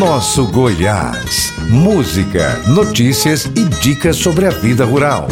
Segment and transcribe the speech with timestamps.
[0.00, 1.52] Nosso Goiás.
[1.68, 5.28] Música, notícias e dicas sobre a vida rural.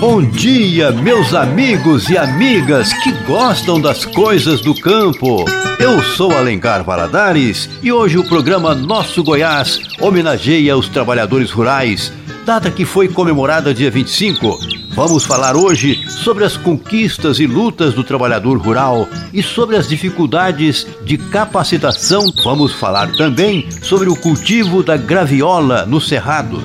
[0.00, 5.44] Bom dia, meus amigos e amigas que gostam das coisas do campo.
[5.78, 12.12] Eu sou Alencar Valadares e hoje o programa Nosso Goiás homenageia os trabalhadores rurais,
[12.44, 14.85] data que foi comemorada dia 25.
[14.96, 20.86] Vamos falar hoje sobre as conquistas e lutas do trabalhador rural e sobre as dificuldades
[21.04, 22.32] de capacitação.
[22.42, 26.62] Vamos falar também sobre o cultivo da graviola no Cerrado.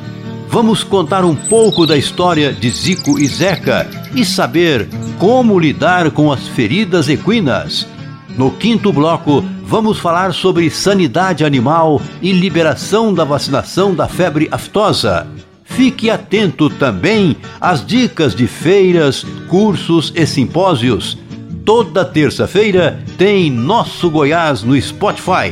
[0.48, 4.88] Vamos contar um pouco da história de Zico e Zeca e saber
[5.20, 7.86] como lidar com as feridas equinas.
[8.38, 15.28] No quinto bloco, vamos falar sobre sanidade animal e liberação da vacinação da febre aftosa.
[15.82, 21.18] Fique atento também às dicas de feiras, cursos e simpósios.
[21.66, 25.52] Toda terça-feira tem Nosso Goiás no Spotify.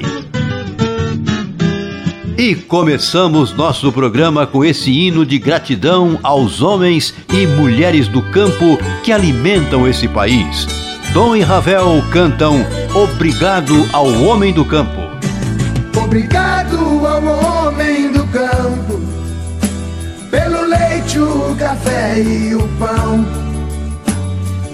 [2.37, 8.77] E começamos nosso programa com esse hino de gratidão aos homens e mulheres do campo
[9.03, 10.67] que alimentam esse país.
[11.11, 15.09] Dom e Ravel cantam Obrigado ao Homem do Campo.
[15.97, 16.88] Obrigado
[21.69, 23.23] café e o pão.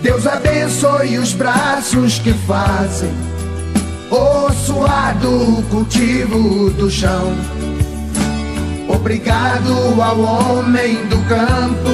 [0.01, 3.11] Deus abençoe os braços que fazem
[4.09, 7.33] o suado cultivo do chão.
[8.88, 11.91] Obrigado ao homem do campo,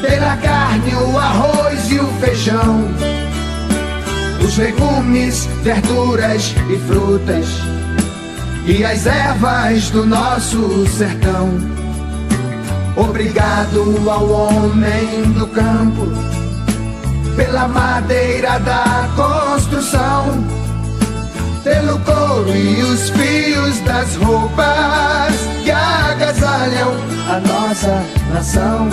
[0.00, 2.84] pela carne, o arroz e o feijão,
[4.40, 7.46] os legumes, verduras e frutas,
[8.66, 11.83] e as ervas do nosso sertão.
[12.96, 16.06] Obrigado ao homem do campo,
[17.36, 20.64] pela madeira da construção
[21.64, 26.92] pelo couro e os fios das roupas que agasalham
[27.26, 28.90] a nossa nação.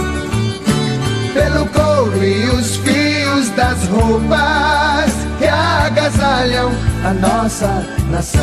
[1.34, 6.72] Pelo couro e os fios das roupas que agasalham
[7.04, 8.42] a nossa nação.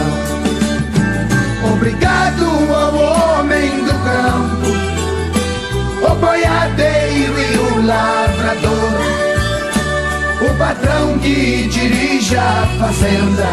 [1.73, 2.45] Obrigado
[2.75, 3.88] ao homem do
[6.19, 8.93] boiadeiro e o lavrador,
[10.41, 13.47] o patrão que dirige a fazenda.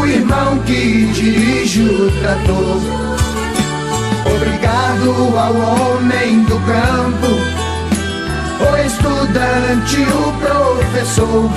[0.00, 2.80] O irmão que dirige o trator.
[4.34, 7.26] Obrigado ao homem do campo,
[8.60, 11.50] o estudante, o professor,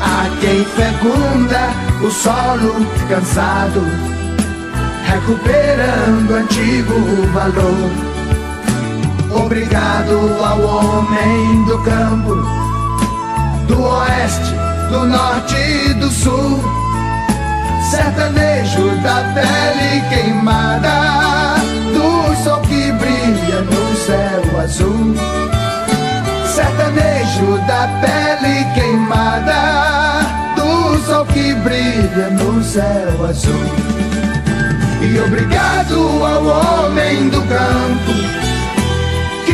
[0.00, 1.70] a quem fecunda
[2.04, 3.82] o solo cansado,
[5.06, 6.94] recuperando antigo
[7.32, 8.11] valor.
[9.34, 12.34] Obrigado ao homem do campo,
[13.66, 14.54] do oeste,
[14.90, 16.82] do norte e do sul
[17.92, 21.56] sertanejo da pele queimada,
[21.92, 25.14] do sol que brilha no céu azul.
[26.46, 30.22] Sertanejo da pele queimada,
[30.56, 33.66] do sol que brilha no céu azul.
[35.02, 38.51] E obrigado ao homem do campo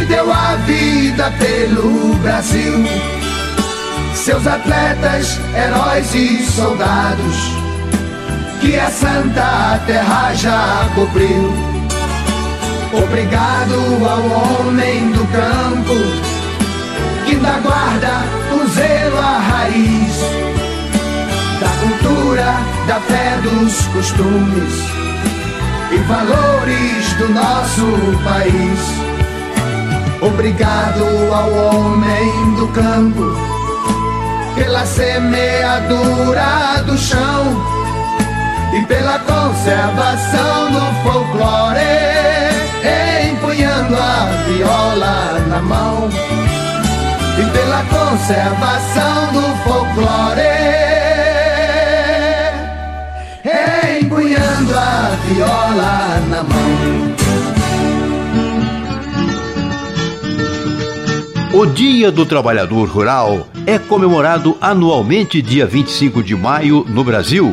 [0.08, 2.84] deu a vida pelo Brasil.
[4.14, 7.36] Seus atletas, heróis e soldados
[8.60, 11.52] que a santa terra já cobriu.
[12.92, 13.74] Obrigado
[14.04, 15.94] ao homem do campo
[17.26, 18.22] que da guarda
[18.54, 20.18] o zelo a raiz
[21.60, 22.54] da cultura,
[22.86, 24.72] da fé dos costumes
[25.92, 27.84] e valores do nosso
[28.24, 29.07] país.
[30.20, 33.22] Obrigado ao homem do campo
[34.56, 37.78] pela semeadura do chão
[38.74, 41.78] e pela conservação do folclore,
[43.30, 46.08] empunhando a viola na mão.
[47.38, 50.42] E pela conservação do folclore,
[54.00, 57.17] empunhando a viola na mão.
[61.58, 67.52] O Dia do Trabalhador Rural é comemorado anualmente dia 25 de maio no Brasil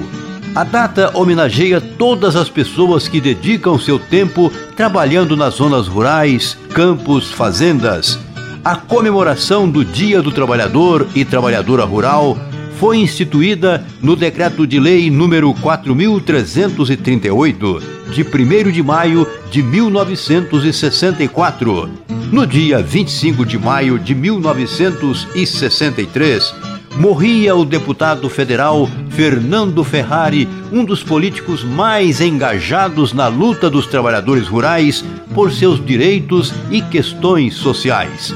[0.54, 7.32] a data homenageia todas as pessoas que dedicam seu tempo trabalhando nas zonas rurais, campos,
[7.32, 8.20] fazendas.
[8.64, 12.38] A comemoração do Dia do Trabalhador e Trabalhadora Rural
[12.78, 17.82] foi instituída no Decreto de Lei número 4338,
[18.12, 21.90] de 1 de maio de 1964.
[22.32, 26.54] No dia 25 de maio de 1963,
[26.98, 34.48] morria o deputado federal Fernando Ferrari, um dos políticos mais engajados na luta dos trabalhadores
[34.48, 38.34] rurais por seus direitos e questões sociais.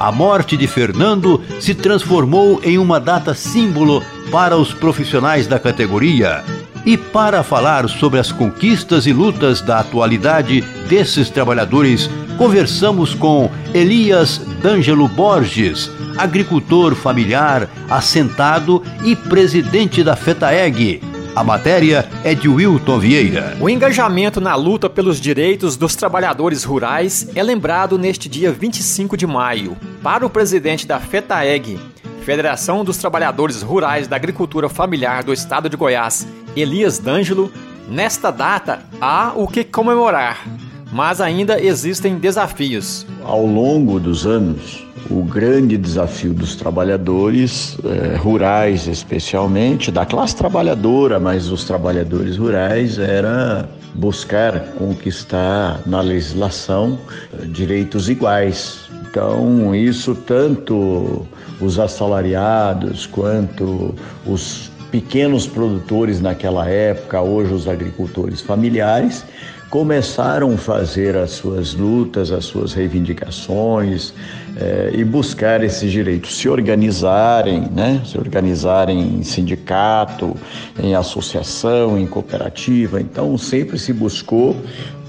[0.00, 4.02] A morte de Fernando se transformou em uma data símbolo
[4.32, 6.42] para os profissionais da categoria.
[6.86, 12.08] E para falar sobre as conquistas e lutas da atualidade desses trabalhadores,
[12.38, 21.02] conversamos com Elias D'Angelo Borges, agricultor familiar, assentado e presidente da FETAEG,
[21.34, 23.56] a matéria é de Wilton Vieira.
[23.60, 29.26] O engajamento na luta pelos direitos dos trabalhadores rurais é lembrado neste dia 25 de
[29.26, 29.76] maio.
[30.02, 31.78] Para o presidente da FETAEG,
[32.22, 37.50] Federação dos Trabalhadores Rurais da Agricultura Familiar do Estado de Goiás, Elias D'Angelo,
[37.88, 40.44] nesta data há o que comemorar,
[40.92, 43.06] mas ainda existem desafios.
[43.24, 51.18] Ao longo dos anos, o grande desafio dos trabalhadores eh, rurais, especialmente, da classe trabalhadora,
[51.18, 56.98] mas os trabalhadores rurais, era buscar conquistar na legislação
[57.32, 58.90] eh, direitos iguais.
[59.08, 61.26] Então, isso tanto
[61.60, 63.94] os assalariados quanto
[64.26, 69.24] os pequenos produtores naquela época, hoje os agricultores familiares,
[69.70, 74.12] começaram a fazer as suas lutas, as suas reivindicações
[74.56, 78.02] eh, e buscar esses direitos, se organizarem, né?
[78.04, 80.36] se organizarem em sindicato,
[80.82, 83.00] em associação, em cooperativa.
[83.00, 84.56] Então, sempre se buscou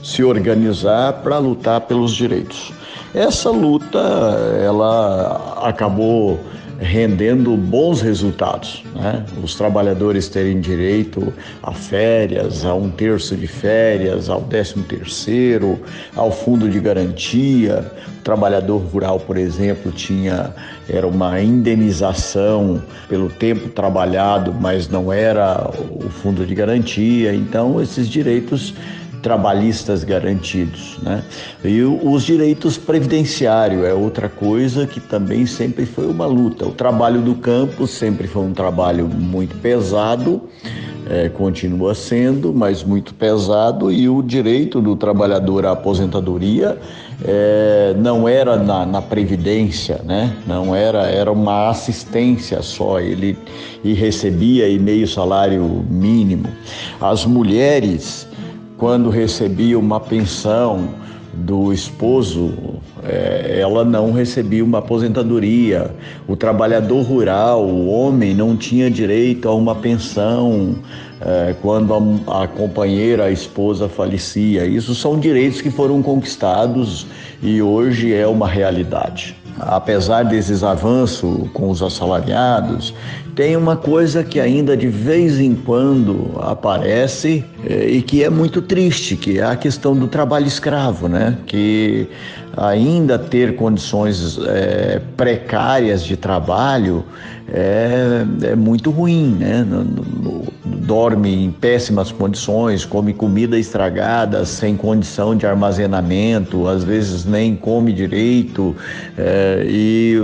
[0.03, 2.71] se organizar para lutar pelos direitos.
[3.15, 3.99] Essa luta,
[4.63, 6.39] ela acabou
[6.81, 8.83] rendendo bons resultados.
[8.95, 9.23] Né?
[9.41, 11.31] Os trabalhadores terem direito
[11.61, 15.79] a férias, a um terço de férias, ao décimo terceiro,
[16.15, 17.85] ao fundo de garantia.
[18.19, 20.53] O trabalhador rural, por exemplo, tinha
[20.89, 27.33] era uma indenização pelo tempo trabalhado, mas não era o fundo de garantia.
[27.33, 28.73] Então, esses direitos
[29.21, 30.97] trabalhistas garantidos.
[31.01, 31.23] Né?
[31.63, 36.65] E os direitos previdenciários é outra coisa que também sempre foi uma luta.
[36.65, 40.41] O trabalho do campo sempre foi um trabalho muito pesado,
[41.09, 46.77] é, continua sendo, mas muito pesado, e o direito do trabalhador à aposentadoria
[47.23, 50.35] é, não era na, na, previdência, né?
[50.47, 52.99] Não era, era uma assistência só.
[52.99, 53.37] Ele
[53.83, 56.47] e recebia e meio salário mínimo.
[56.99, 58.27] As mulheres
[58.81, 60.89] quando recebia uma pensão
[61.31, 62.51] do esposo,
[63.03, 65.93] é, ela não recebia uma aposentadoria.
[66.27, 70.77] O trabalhador rural, o homem, não tinha direito a uma pensão
[71.21, 74.65] é, quando a, a companheira, a esposa falecia.
[74.65, 77.05] Isso são direitos que foram conquistados
[77.39, 82.93] e hoje é uma realidade apesar desses avanços com os assalariados,
[83.35, 88.61] tem uma coisa que ainda de vez em quando aparece eh, e que é muito
[88.61, 91.37] triste, que é a questão do trabalho escravo, né?
[91.45, 92.07] Que
[92.55, 97.05] ainda ter condições é, precárias de trabalho
[97.47, 99.65] é, é muito ruim, né?
[100.63, 107.93] dorme em péssimas condições, come comida estragada, sem condição de armazenamento, às vezes nem come
[107.93, 108.75] direito
[109.17, 110.17] é, e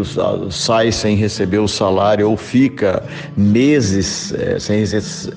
[0.50, 3.04] sai sem receber o salário ou fica
[3.35, 4.83] meses é, sem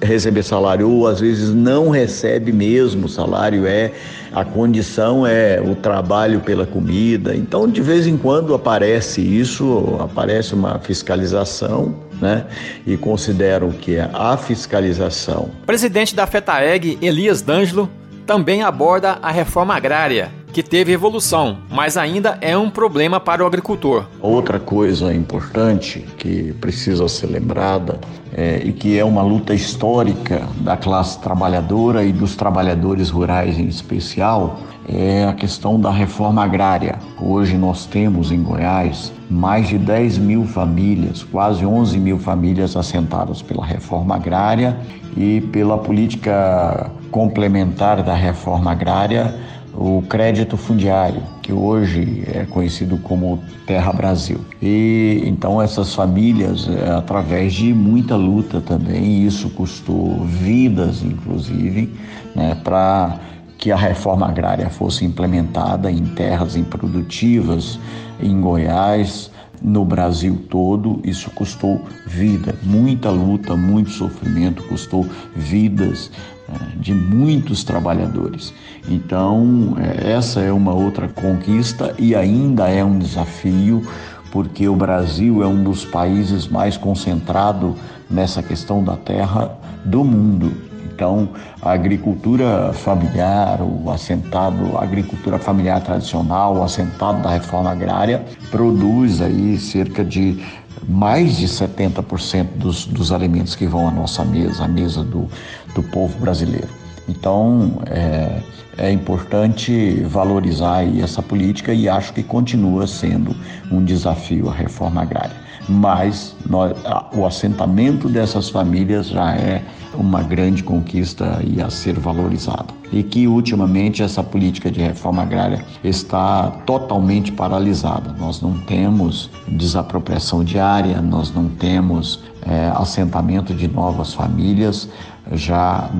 [0.02, 3.92] receber salário ou às vezes não recebe mesmo salário é
[4.32, 7.34] a condição é o trabalho pela comida.
[7.34, 12.46] Então, de vez em quando aparece isso, aparece uma fiscalização, né?
[12.86, 15.50] E considero que a fiscalização.
[15.62, 17.90] O presidente da FETAEG, Elias D'Angelo,
[18.24, 23.46] também aborda a reforma agrária, que teve evolução, mas ainda é um problema para o
[23.46, 24.04] agricultor.
[24.20, 27.98] Outra coisa importante que precisa ser lembrada
[28.32, 33.66] é, e que é uma luta histórica da classe trabalhadora e dos trabalhadores rurais em
[33.66, 36.98] especial é a questão da reforma agrária.
[37.20, 43.40] Hoje nós temos em Goiás mais de 10 mil famílias, quase 11 mil famílias assentadas
[43.40, 44.76] pela reforma agrária
[45.16, 49.34] e pela política complementar da reforma agrária,
[49.74, 54.40] o crédito fundiário, que hoje é conhecido como Terra Brasil.
[54.60, 61.92] E então essas famílias, é, através de muita luta também, isso custou vidas, inclusive,
[62.34, 63.18] né, para
[63.58, 67.78] que a reforma agrária fosse implementada em terras improdutivas
[68.22, 69.30] em Goiás,
[69.62, 71.00] no Brasil todo.
[71.04, 76.10] Isso custou vida, muita luta, muito sofrimento, custou vidas
[76.48, 78.54] é, de muitos trabalhadores.
[78.90, 83.86] Então, é, essa é uma outra conquista e ainda é um desafio,
[84.32, 87.76] porque o Brasil é um dos países mais concentrado
[88.10, 90.52] nessa questão da terra do mundo.
[90.92, 91.28] Então,
[91.62, 99.22] a agricultura familiar, o assentado, a agricultura familiar tradicional, o assentado da reforma agrária, produz
[99.22, 100.44] aí cerca de
[100.86, 105.28] mais de 70% dos, dos alimentos que vão à nossa mesa, à mesa do,
[105.74, 106.79] do povo brasileiro.
[107.08, 108.42] Então, é,
[108.78, 113.34] é importante valorizar essa política e acho que continua sendo
[113.70, 116.76] um desafio a reforma agrária mas nós,
[117.14, 119.62] o assentamento dessas famílias já é
[119.94, 122.74] uma grande conquista e a ser valorizado.
[122.92, 128.12] E que ultimamente essa política de reforma agrária está totalmente paralisada.
[128.18, 134.88] Nós não temos desapropriação diária, nós não temos é, assentamento de novas famílias,
[135.32, 135.90] já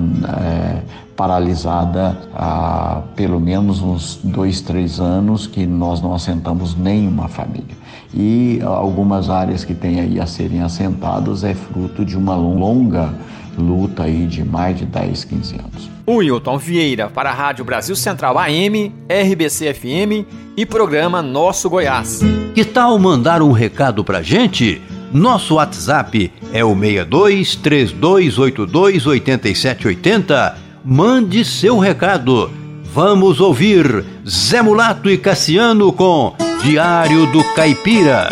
[0.40, 0.82] é,
[1.16, 7.78] paralisada há pelo menos uns dois, três anos que nós não assentamos nenhuma família.
[8.12, 13.12] E algumas áreas que têm aí a serem assentadas é fruto de uma longa
[13.56, 15.90] luta aí de mais de 10, 15 anos.
[16.06, 22.20] O Wilton Vieira para a Rádio Brasil Central AM, RBC FM e programa Nosso Goiás.
[22.54, 24.80] Que tal mandar um recado pra gente?
[25.12, 30.58] Nosso WhatsApp é o 62 3282 8780.
[30.84, 32.50] Mande seu recado.
[32.92, 38.28] Vamos ouvir Zé Mulato e Cassiano com Diário do Caipira.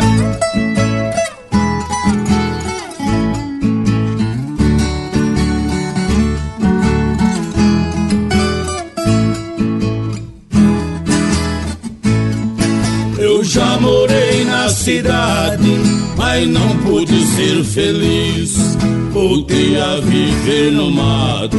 [13.49, 15.67] Já morei na cidade,
[16.15, 18.77] mas não pude ser feliz.
[19.11, 21.57] Voltei a viver no mato,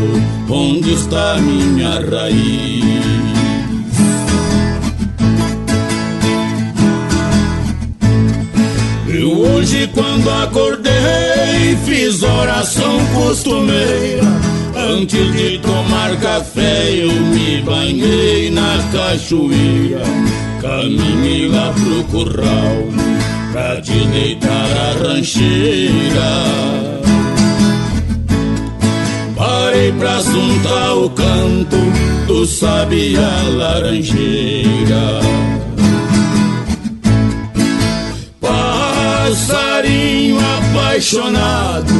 [0.49, 3.11] onde está minha raiz.
[9.09, 14.23] Eu hoje quando acordei fiz oração costumeira
[14.77, 20.01] Antes de tomar café eu me banhei na cachoeira
[20.61, 22.76] Caminhei lá pro curral
[23.52, 26.33] pra deitar a rancheira
[29.35, 31.76] Parei pra juntar o canto
[32.26, 35.21] do sabiá laranjeira
[39.31, 41.95] passarinho apaixonado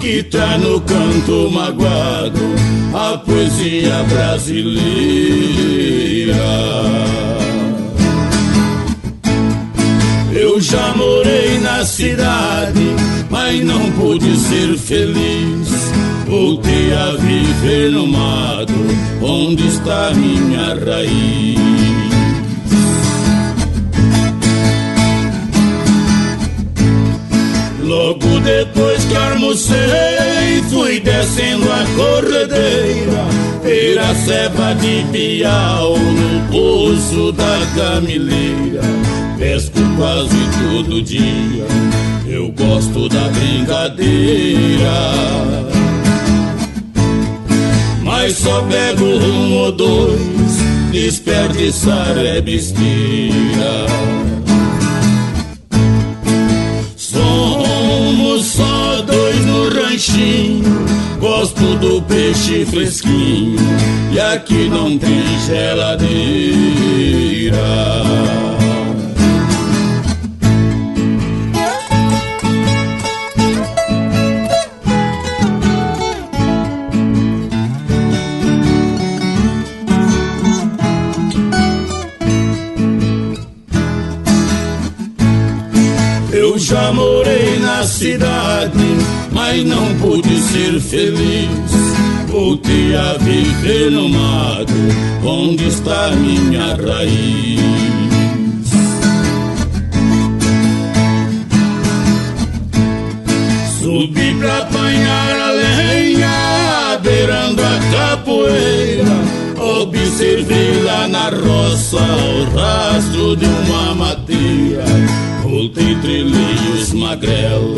[0.00, 2.40] que tá no canto magoado
[2.94, 4.76] a poesia brasileira.
[10.38, 12.94] Eu já morei na cidade,
[13.30, 15.68] mas não pude ser feliz.
[16.26, 18.74] Voltei a viver no mato,
[19.22, 21.56] onde está minha raiz.
[27.82, 33.24] Logo depois que almocei, fui descendo a corredeira,
[33.62, 39.05] ver a ceva de piau no poço da camileira.
[39.56, 41.66] Pesco quase todo dia,
[42.26, 44.90] eu gosto da brincadeira.
[48.02, 50.58] Mas só pego um ou dois,
[50.92, 53.86] desperdiçar é besteira.
[59.74, 60.84] lanchinho,
[61.18, 63.56] gosto do peixe fresquinho
[64.12, 67.06] e aqui não tem geladeira.
[87.66, 91.50] Na cidade mas não pude ser feliz.
[92.28, 94.72] Voltei a viver no mato,
[95.24, 97.60] onde está minha raiz.
[103.78, 109.16] Subi pra apanhar a lenha, beirando a capoeira.
[109.58, 115.35] Observei lá na roça o rastro de uma mateira.
[115.56, 117.76] Soltei treleios magrelo,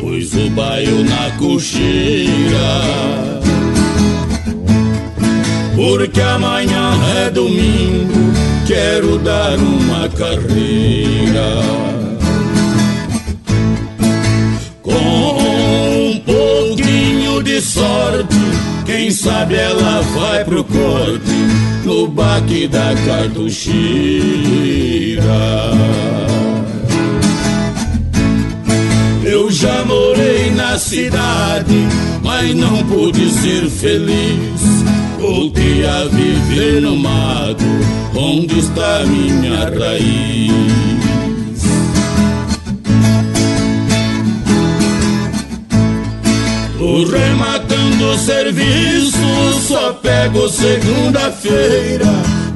[0.00, 2.80] pois o baio na cocheira.
[5.76, 8.32] Porque amanhã é domingo,
[8.66, 11.60] quero dar uma carreira.
[14.80, 18.38] Com um pouquinho de sorte,
[18.86, 21.34] quem sabe ela vai pro corte
[21.84, 24.80] no baque da cartucheira.
[29.40, 31.88] Eu já morei na cidade,
[32.22, 34.60] mas não pude ser feliz.
[35.18, 37.64] Voltei a viver no mato,
[38.14, 40.90] onde está minha raiz.
[47.10, 49.16] rematando o serviço,
[49.66, 52.04] só pego segunda-feira.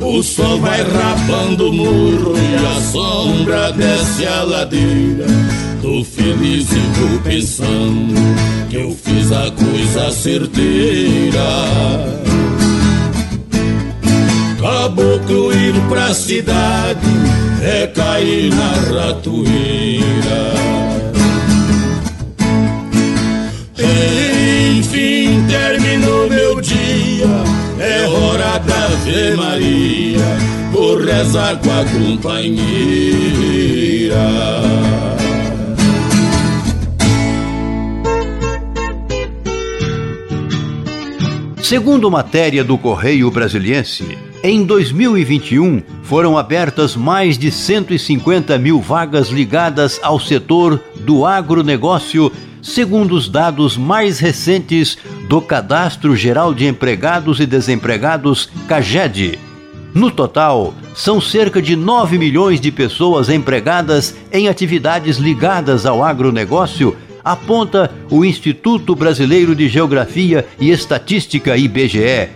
[0.05, 5.27] O sol vai rapando o muro e a sombra desce a ladeira.
[5.81, 8.15] Tô feliz e vou pensando
[8.69, 11.41] que eu fiz a coisa certeira.
[14.61, 17.01] Caboclo ir pra cidade
[17.63, 18.73] é cair na
[19.07, 20.55] ratoeira.
[24.79, 26.64] Enfim, terminou meu.
[27.87, 30.25] É hora da Ave Maria.
[30.73, 32.65] Vou rezar com a companheira.
[41.63, 50.01] Segundo matéria do Correio Brasiliense, em 2021 foram abertas mais de 150 mil vagas ligadas
[50.03, 52.33] ao setor do agronegócio
[52.65, 54.97] segundo os dados mais recentes
[55.29, 59.39] do Cadastro Geral de Empregados e Desempregados, CAGED.
[59.93, 66.97] No total, são cerca de 9 milhões de pessoas empregadas em atividades ligadas ao agronegócio,
[67.23, 72.31] aponta o Instituto Brasileiro de Geografia e Estatística IBGE.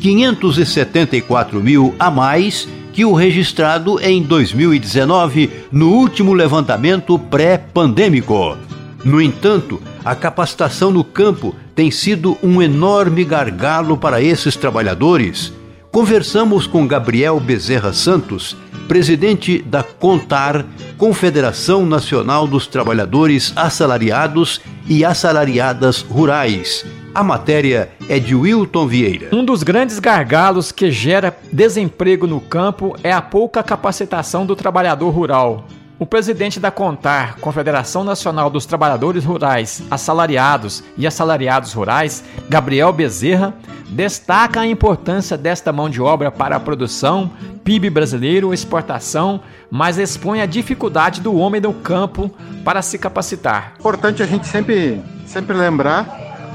[0.00, 8.56] 574 mil a mais que o registrado em 2019, no último levantamento pré-pandêmico.
[9.04, 15.52] No entanto, a capacitação no campo tem sido um enorme gargalo para esses trabalhadores.
[15.92, 18.56] Conversamos com Gabriel Bezerra Santos,
[18.88, 20.64] presidente da CONTAR,
[20.96, 26.86] Confederação Nacional dos Trabalhadores Assalariados e Assalariadas Rurais.
[27.14, 29.28] A matéria é de Wilton Vieira.
[29.32, 35.10] Um dos grandes gargalos que gera desemprego no campo é a pouca capacitação do trabalhador
[35.10, 35.68] rural.
[36.04, 43.54] O presidente da CONTAR, Confederação Nacional dos Trabalhadores Rurais, Assalariados e Assalariados Rurais, Gabriel Bezerra,
[43.88, 47.30] destaca a importância desta mão de obra para a produção,
[47.64, 49.40] PIB brasileiro, exportação,
[49.70, 52.30] mas expõe a dificuldade do homem no campo
[52.62, 53.72] para se capacitar.
[53.78, 56.06] Importante a gente sempre, sempre lembrar,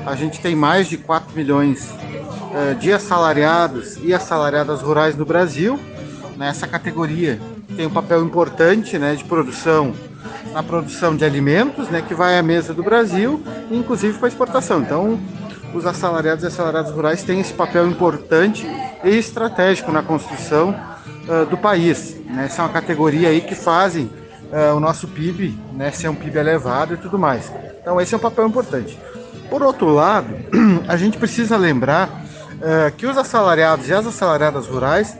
[0.06, 1.92] a gente tem mais de 4 milhões
[2.54, 5.80] eh, de assalariados e assalariadas rurais no Brasil,
[6.38, 7.40] nessa categoria
[7.76, 9.94] tem um papel importante né, de produção
[10.52, 14.82] na produção de alimentos, né, que vai à mesa do Brasil, inclusive para exportação.
[14.82, 15.20] Então,
[15.74, 18.68] os assalariados e assalariadas rurais têm esse papel importante
[19.04, 20.76] e estratégico na construção
[21.28, 22.16] uh, do país.
[22.26, 22.46] Né?
[22.46, 24.10] Essa é uma categoria aí que fazem
[24.52, 27.52] uh, o nosso PIB né, ser um PIB elevado e tudo mais.
[27.82, 28.98] Então, esse é um papel importante.
[29.50, 30.36] Por outro lado,
[30.88, 35.16] a gente precisa lembrar uh, que os assalariados e as assalariadas rurais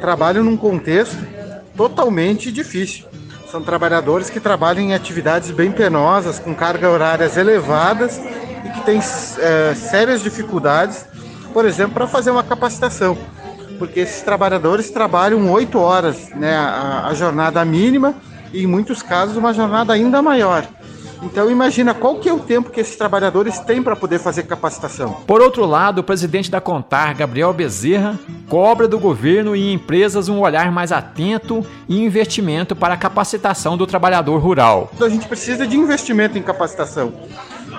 [0.00, 1.18] trabalham num contexto
[1.80, 3.06] totalmente difícil.
[3.50, 8.98] São trabalhadores que trabalham em atividades bem penosas, com cargas horárias elevadas e que têm
[8.98, 11.06] é, sérias dificuldades,
[11.54, 13.16] por exemplo, para fazer uma capacitação.
[13.78, 18.14] Porque esses trabalhadores trabalham oito horas, né, a, a jornada mínima,
[18.52, 20.66] e em muitos casos uma jornada ainda maior.
[21.22, 25.18] Então imagina qual que é o tempo que esses trabalhadores têm para poder fazer capacitação.
[25.26, 30.40] Por outro lado, o presidente da Contar, Gabriel Bezerra, cobra do governo e empresas um
[30.40, 34.90] olhar mais atento e investimento para a capacitação do trabalhador rural.
[35.00, 37.12] A gente precisa de investimento em capacitação.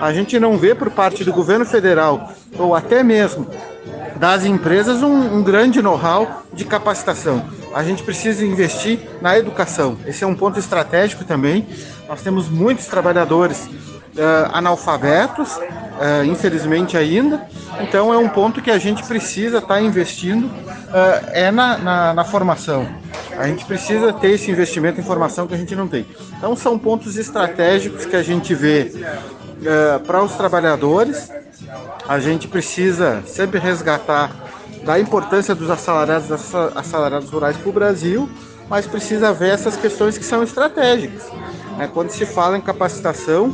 [0.00, 3.46] A gente não vê por parte do governo federal ou até mesmo
[4.16, 7.44] das empresas um, um grande know-how de capacitação.
[7.74, 9.96] A gente precisa investir na educação.
[10.06, 11.66] Esse é um ponto estratégico também.
[12.12, 17.40] Nós temos muitos trabalhadores uh, analfabetos, uh, infelizmente ainda.
[17.80, 22.12] Então é um ponto que a gente precisa estar tá investindo uh, é na, na,
[22.12, 22.86] na, formação.
[23.38, 26.04] A gente precisa ter esse investimento em formação que a gente não tem.
[26.36, 28.92] Então são pontos estratégicos que a gente vê
[30.06, 31.30] para os trabalhadores.
[32.06, 34.30] A gente precisa sempre resgatar
[34.84, 36.30] da importância dos assalariados,
[36.76, 38.28] assalariados rurais para o Brasil,
[38.68, 41.22] mas precisa ver essas questões que são estratégicas.
[41.76, 41.88] Né?
[41.92, 43.52] Quando se fala em capacitação,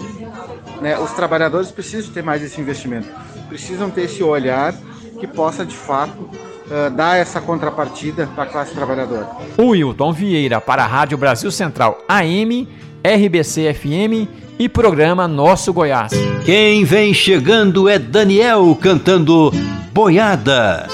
[0.81, 3.09] né, os trabalhadores precisam ter mais esse investimento,
[3.49, 4.75] precisam ter esse olhar
[5.19, 9.29] que possa de fato uh, dar essa contrapartida para a classe trabalhadora.
[9.57, 12.69] O Wilton Vieira para a Rádio Brasil Central AM,
[13.05, 14.29] RBC FM
[14.59, 16.13] e programa Nosso Goiás.
[16.45, 19.53] Quem vem chegando é Daniel cantando
[19.93, 20.87] Boiada.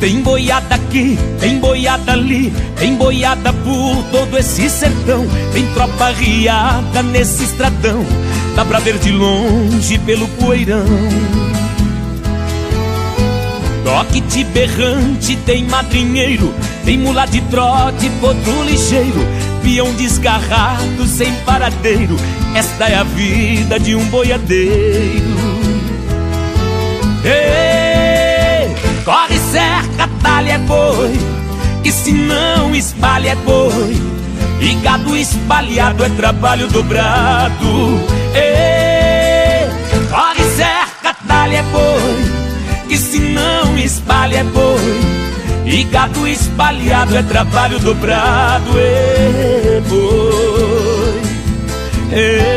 [0.00, 5.26] Tem boiada aqui, tem boiada ali, tem boiada por todo esse sertão.
[5.52, 8.02] Tem tropa riada nesse estradão,
[8.56, 10.86] dá pra ver de longe pelo poeirão.
[13.84, 19.20] Toque de berrante, tem madrinheiro, tem mula de trote, potro ligeiro,
[19.62, 22.16] peão desgarrado sem paradeiro.
[22.54, 25.60] Esta é a vida de um boiadeiro.
[27.22, 29.39] Ei, corre
[30.20, 31.18] cerca, talha é boi,
[31.82, 33.96] que se não espalha é boi.
[34.60, 38.00] E gado espalhado é trabalho dobrado.
[38.34, 39.68] Ei,
[40.10, 45.00] corre cerca, talha é boi, que se não espalha é boi.
[45.64, 48.78] E gado espalhado é trabalho dobrado.
[48.78, 51.22] Ei, boi,
[52.12, 52.49] ei,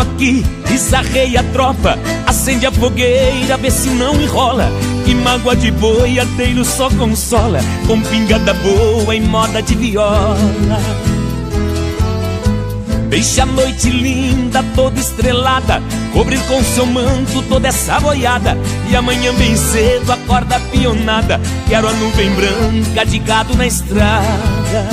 [0.00, 4.70] gado aqui, desarreia a tropa, acende a fogueira, vê se não enrola.
[5.04, 10.36] Que mágoa de boiadeiro só consola, com pingada boa em moda de viola.
[13.08, 15.82] Deixa a noite linda, toda estrelada,
[16.12, 18.56] cobrir com seu manto toda essa boiada.
[18.88, 24.88] E amanhã bem cedo acorda pionada, quero a nuvem branca de gado na estrada.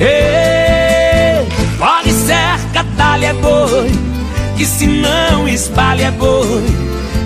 [0.00, 0.45] Ei,
[3.24, 3.90] é boi,
[4.56, 6.64] que se não espalha boi.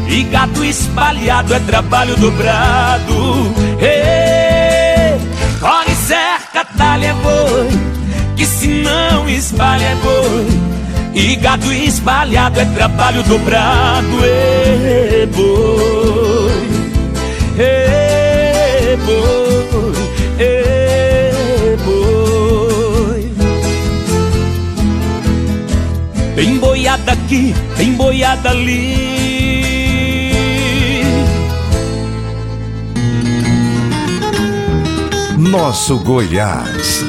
[0.08, 3.52] E gato espalhado é trabalho dobrado.
[3.80, 5.18] Ei,
[5.60, 7.90] corre cerca, talha boi
[8.40, 10.46] que se não espalha boi
[11.12, 16.52] E gado espalhado é trabalho dobrado É boi,
[17.58, 19.39] é boi,
[27.10, 29.10] boiada aqui, tem boiada ali
[35.38, 37.04] Nosso Goiás.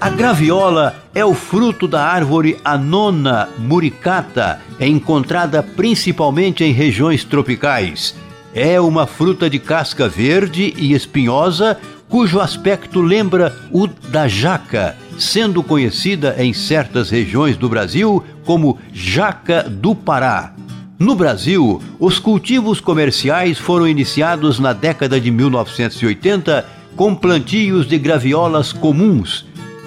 [0.00, 8.14] A graviola é o fruto da árvore anona muricata, é encontrada principalmente em regiões tropicais.
[8.52, 15.62] É uma fruta de casca verde e espinhosa, cujo aspecto lembra o da jaca, sendo
[15.62, 20.54] conhecida em certas regiões do Brasil como jaca do Pará.
[20.98, 28.72] No Brasil, os cultivos comerciais foram iniciados na década de 1980 com plantios de graviolas
[28.72, 29.44] comuns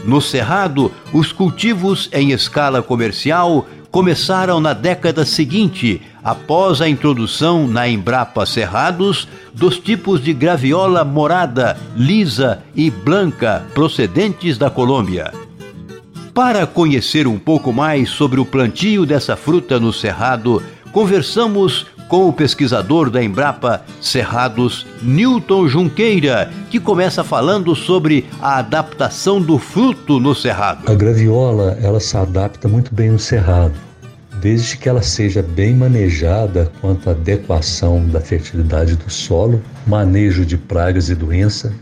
[0.08, 7.90] no Cerrado, os cultivos em escala comercial começaram na década seguinte, após a introdução na
[7.90, 15.34] Embrapa Cerrados dos tipos de graviola morada, lisa e branca procedentes da Colômbia.
[16.32, 22.34] Para conhecer um pouco mais sobre o plantio dessa fruta no Cerrado, conversamos com o
[22.34, 30.36] pesquisador da Embrapa Cerrados, Newton Junqueira, que começa falando sobre a adaptação do fruto no
[30.36, 30.90] cerrado.
[30.90, 33.87] A graviola, ela se adapta muito bem no cerrado,
[34.48, 40.58] desde que ela seja bem manejada quanto à adequação da fertilidade do solo, manejo de
[40.58, 41.74] pragas e doença,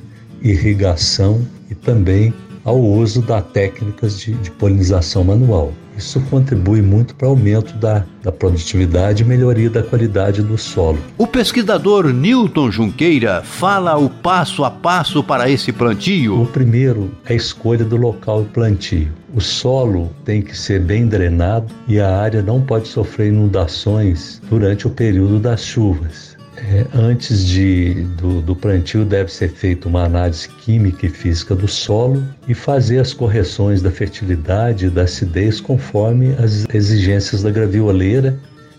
[0.42, 5.72] irrigação e também ao uso das técnicas de, de polinização manual.
[5.98, 10.98] Isso contribui muito para o aumento da, da produtividade e melhoria da qualidade do solo.
[11.18, 16.42] O pesquisador Newton Junqueira fala o passo a passo para esse plantio.
[16.42, 19.12] O primeiro é a escolha do local de plantio.
[19.34, 24.88] O solo tem que ser bem drenado e a área não pode sofrer inundações durante
[24.88, 26.35] o período das chuvas.
[26.68, 31.68] É, antes de, do, do, plantio, deve ser feita uma análise química e física do
[31.68, 38.36] solo e fazer as correções da fertilidade e da acidez conforme as exigências da gravioleira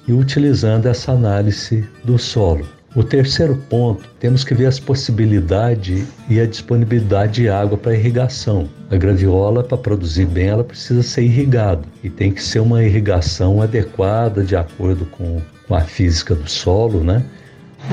[0.09, 2.67] e utilizando essa análise do solo.
[2.97, 8.69] O terceiro ponto, temos que ver as possibilidades e a disponibilidade de água para irrigação.
[8.91, 13.63] A graviola, para produzir bem, ela precisa ser irrigada e tem que ser uma irrigação
[13.63, 17.23] adequada de acordo com, com a física do solo, né?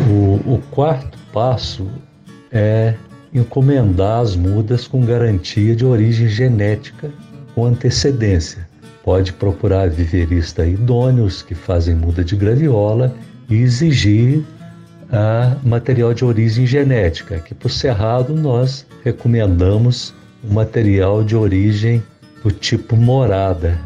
[0.10, 1.88] O, o quarto passo
[2.52, 2.96] é
[3.34, 7.12] encomendar as mudas com garantia de origem genética
[7.54, 8.68] com antecedência.
[9.04, 13.14] Pode procurar viveristas idôneos que fazem muda de graviola
[13.50, 14.44] e exigir
[15.12, 22.02] a material de origem genética, que o cerrado nós recomendamos um material de origem
[22.44, 23.80] do tipo morada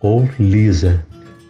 [0.00, 1.02] ou lisa.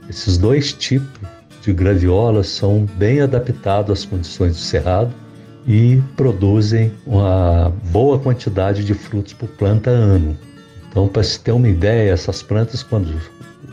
[0.09, 1.36] Esses dois tipos
[1.67, 5.13] de graviolas são bem adaptados às condições do cerrado
[5.67, 10.39] e produzem uma boa quantidade de frutos por planta ano.
[10.89, 13.21] Então, para se ter uma ideia, essas plantas, quando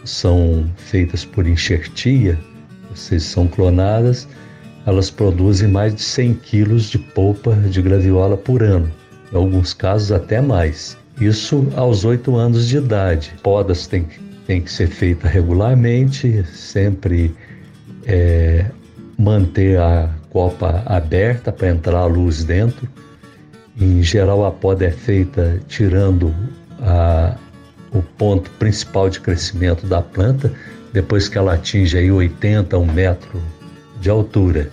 [0.04, 2.38] são feitas por enxertia,
[2.90, 4.28] ou seja, são clonadas,
[4.88, 8.92] elas produzem mais de 100 quilos de polpa de graviola por ano,
[9.32, 10.98] em alguns casos até mais.
[11.22, 13.36] Isso aos 8 anos de idade.
[13.44, 14.08] Podas têm,
[14.48, 17.34] têm que ser feitas regularmente, sempre
[18.06, 18.66] é,
[19.18, 22.88] manter a copa aberta para entrar a luz dentro.
[23.80, 26.34] Em geral, a poda é feita tirando
[26.82, 27.36] a,
[27.92, 30.52] o ponto principal de crescimento da planta,
[30.92, 33.42] depois que ela atinge aí 80, um metro
[34.00, 34.70] de altura.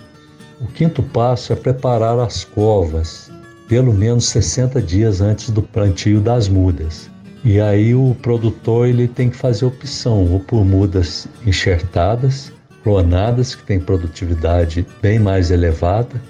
[0.59, 3.31] O quinto passo é preparar as covas
[3.67, 7.09] pelo menos 60 dias antes do plantio das mudas.
[7.41, 12.51] E aí o produtor ele tem que fazer opção ou por mudas enxertadas,
[12.83, 16.21] clonadas, que têm produtividade bem mais elevada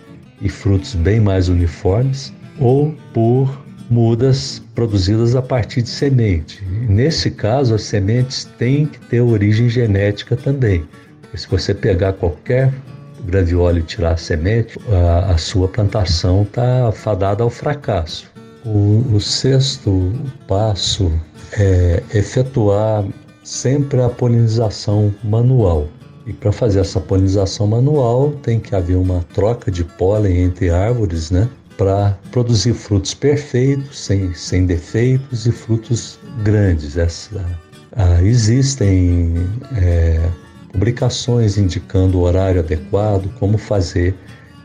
[0.42, 6.64] e frutos bem mais uniformes, ou por mudas produzidas a partir de semente.
[6.88, 10.86] Nesse caso, as sementes têm que ter origem genética também.
[11.22, 12.74] Porque se você pegar qualquer
[13.26, 18.32] graviola e tirar a semente, a, a sua plantação está fadada ao fracasso.
[18.66, 20.14] O, o sexto
[20.48, 21.12] passo
[21.54, 23.06] é efetuar
[23.44, 25.88] sempre a polinização manual.
[26.26, 31.32] E para fazer essa polinização manual tem que haver uma troca de pólen entre árvores,
[31.32, 31.50] né?
[31.78, 36.96] Para produzir frutos perfeitos, sem, sem defeitos e frutos grandes.
[36.96, 37.44] Essa,
[37.96, 39.34] ah, existem
[39.76, 40.22] é,
[40.72, 44.16] publicações indicando o horário adequado, como fazer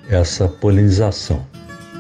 [0.09, 1.45] essa polinização.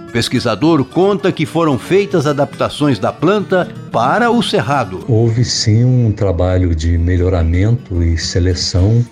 [0.09, 5.05] O pesquisador conta que foram feitas adaptações da planta para o cerrado.
[5.09, 9.05] Houve sim um trabalho de melhoramento e seleção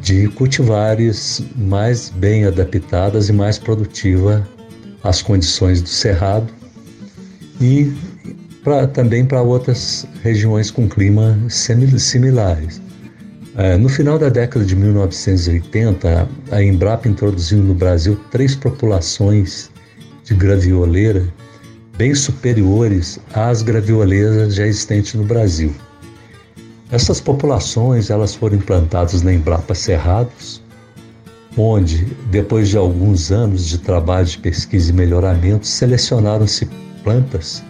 [0.00, 4.46] de cultivares mais bem adaptadas e mais produtiva
[5.02, 6.52] às condições do cerrado
[7.60, 7.92] e
[8.64, 12.80] pra, também para outras regiões com clima similares.
[13.56, 19.70] É, no final da década de 1980, a Embrapa introduziu no Brasil três populações
[20.24, 21.26] de gravioleira
[21.96, 25.74] bem superiores às gravioleiras já existentes no Brasil.
[26.90, 30.62] Essas populações elas foram implantadas na Embrapa Cerrados,
[31.56, 36.66] onde, depois de alguns anos de trabalho de pesquisa e melhoramento, selecionaram-se
[37.02, 37.62] plantas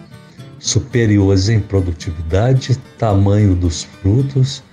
[0.59, 4.63] superiores em produtividade, tamanho dos frutos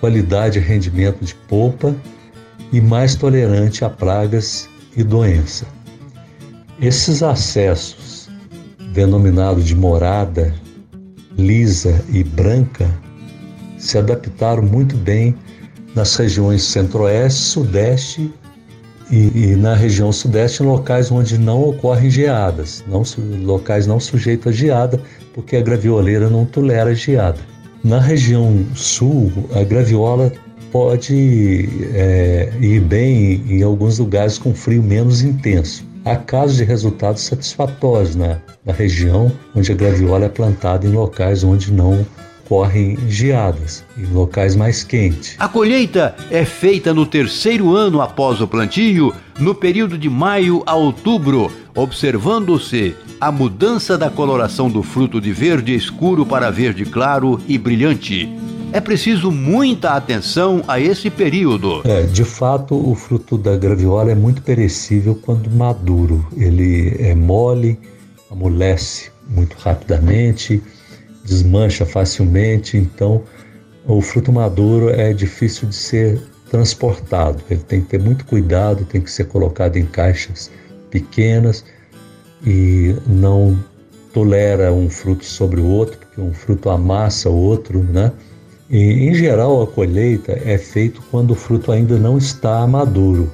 [0.00, 1.94] qualidade e rendimento de polpa
[2.72, 5.66] e mais tolerante a pragas e doença.
[6.80, 8.28] Esses acessos,
[8.92, 10.54] denominados de morada,
[11.36, 12.88] lisa e branca,
[13.88, 15.34] se adaptaram muito bem
[15.94, 18.30] nas regiões centro-oeste, sudeste
[19.10, 23.02] e, e, na região sudeste locais onde não ocorrem geadas, não,
[23.42, 25.00] locais não sujeitos a geada,
[25.32, 27.38] porque a gravioleira não tolera geada.
[27.82, 30.30] Na região sul, a graviola
[30.70, 35.82] pode é, ir bem em alguns lugares com frio menos intenso.
[36.04, 41.42] Há casos de resultados satisfatórios na, na região onde a graviola é plantada em locais
[41.42, 42.04] onde não
[42.48, 45.36] correm geadas, em locais mais quentes.
[45.38, 50.74] A colheita é feita no terceiro ano após o plantio, no período de maio a
[50.74, 57.58] outubro, observando-se a mudança da coloração do fruto de verde escuro para verde claro e
[57.58, 58.28] brilhante.
[58.72, 61.80] É preciso muita atenção a esse período.
[61.84, 66.26] É, de fato, o fruto da graviola é muito perecível quando maduro.
[66.36, 67.78] Ele é mole,
[68.30, 70.62] amolece muito rapidamente,
[71.28, 73.22] desmancha facilmente, então
[73.86, 77.42] o fruto maduro é difícil de ser transportado.
[77.50, 80.50] Ele tem que ter muito cuidado, tem que ser colocado em caixas
[80.90, 81.64] pequenas
[82.46, 83.58] e não
[84.12, 88.12] tolera um fruto sobre o outro, porque um fruto amassa o outro, né?
[88.70, 93.30] E, em geral, a colheita é feita quando o fruto ainda não está maduro.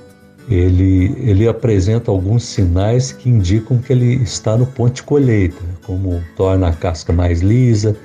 [0.48, 6.22] Ele, ele apresenta alguns sinais que indicam que ele está no ponto de colheita, como
[6.36, 7.96] torna a casca mais lisa,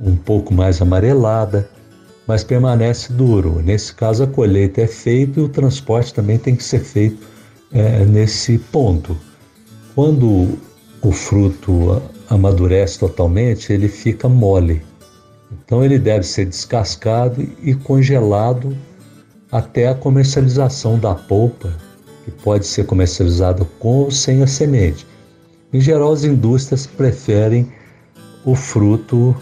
[0.00, 1.68] um pouco mais amarelada,
[2.26, 3.60] mas permanece duro.
[3.62, 7.26] Nesse caso, a colheita é feita e o transporte também tem que ser feito
[7.72, 9.16] é, nesse ponto.
[9.94, 10.58] Quando
[11.02, 14.82] o fruto amadurece totalmente, ele fica mole.
[15.50, 18.74] Então, ele deve ser descascado e congelado
[19.52, 21.70] até a comercialização da polpa,
[22.24, 25.06] que pode ser comercializada com ou sem a semente.
[25.72, 27.70] Em geral, as indústrias preferem
[28.44, 29.36] o fruto,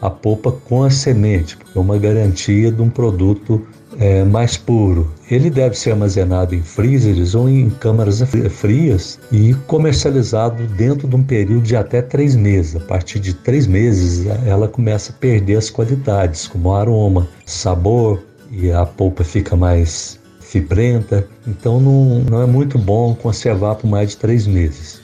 [0.00, 3.66] a polpa com a semente, porque é uma garantia de um produto
[3.98, 5.10] é, mais puro.
[5.30, 11.22] Ele deve ser armazenado em freezers ou em câmaras frias e comercializado dentro de um
[11.22, 12.76] período de até três meses.
[12.76, 18.70] A partir de três meses, ela começa a perder as qualidades, como aroma, sabor, e
[18.70, 24.16] a polpa fica mais fibrenta, então não, não é muito bom conservar por mais de
[24.16, 25.00] três meses.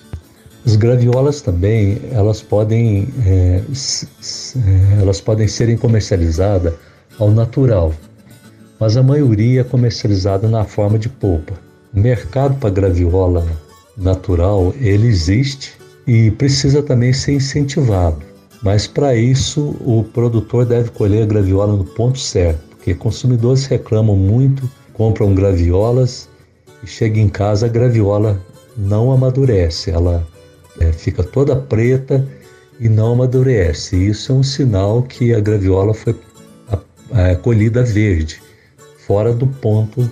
[0.64, 6.72] As graviolas também elas podem é, é, elas podem serem comercializadas
[7.18, 7.92] ao natural,
[8.78, 11.55] mas a maioria é comercializada na forma de polpa.
[11.92, 13.44] O mercado para graviola
[13.96, 15.72] natural ele existe
[16.07, 18.22] e precisa também ser incentivado,
[18.62, 24.16] mas para isso o produtor deve colher a graviola no ponto certo porque consumidores reclamam
[24.16, 26.29] muito, compram graviolas
[26.83, 28.45] e chega em casa a graviola
[28.77, 30.27] não amadurece, ela
[30.81, 32.27] é, fica toda preta
[32.81, 33.97] e não amadurece.
[34.09, 36.16] Isso é um sinal que a graviola foi
[37.14, 38.42] é, colhida verde,
[39.07, 40.11] fora do ponto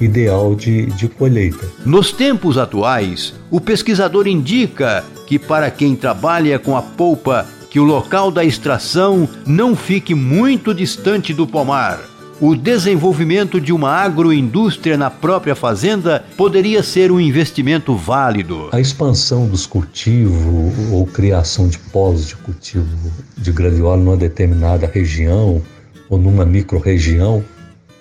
[0.00, 1.68] ideal de, de colheita.
[1.84, 7.84] Nos tempos atuais, o pesquisador indica que para quem trabalha com a polpa que o
[7.84, 12.00] local da extração não fique muito distante do pomar.
[12.38, 18.68] O desenvolvimento de uma agroindústria na própria fazenda poderia ser um investimento válido.
[18.72, 25.62] A expansão dos cultivos ou criação de polos de cultivo de graviola numa determinada região
[26.10, 27.42] ou numa microrregião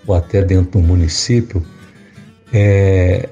[0.05, 1.63] ou até dentro do município,
[2.53, 3.29] é,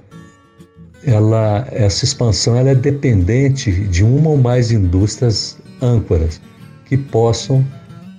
[1.06, 6.42] ela, essa expansão ela é dependente de uma ou mais indústrias âncoras
[6.86, 7.66] que possam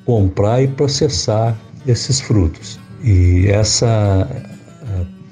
[0.05, 2.79] comprar e processar esses frutos.
[3.03, 4.29] E essa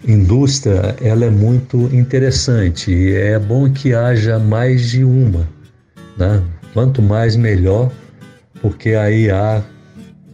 [0.07, 5.49] indústria ela é muito interessante e é bom que haja mais de uma,
[6.17, 6.43] né?
[6.75, 7.91] Quanto mais melhor,
[8.61, 9.63] porque aí há,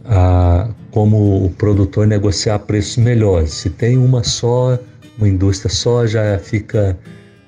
[0.05, 3.51] há como o produtor negociar preços melhores.
[3.51, 4.79] Se tem uma só,
[5.17, 6.97] uma indústria só, já fica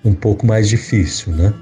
[0.04, 1.54] um pouco mais difícil, né?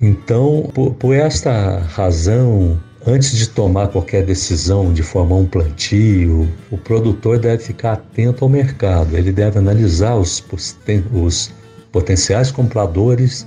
[0.00, 6.78] Então, por, por esta razão, antes de tomar qualquer decisão de formar um plantio, o
[6.78, 10.44] produtor deve ficar atento ao mercado, ele deve analisar os,
[11.12, 11.52] os
[11.92, 13.46] potenciais compradores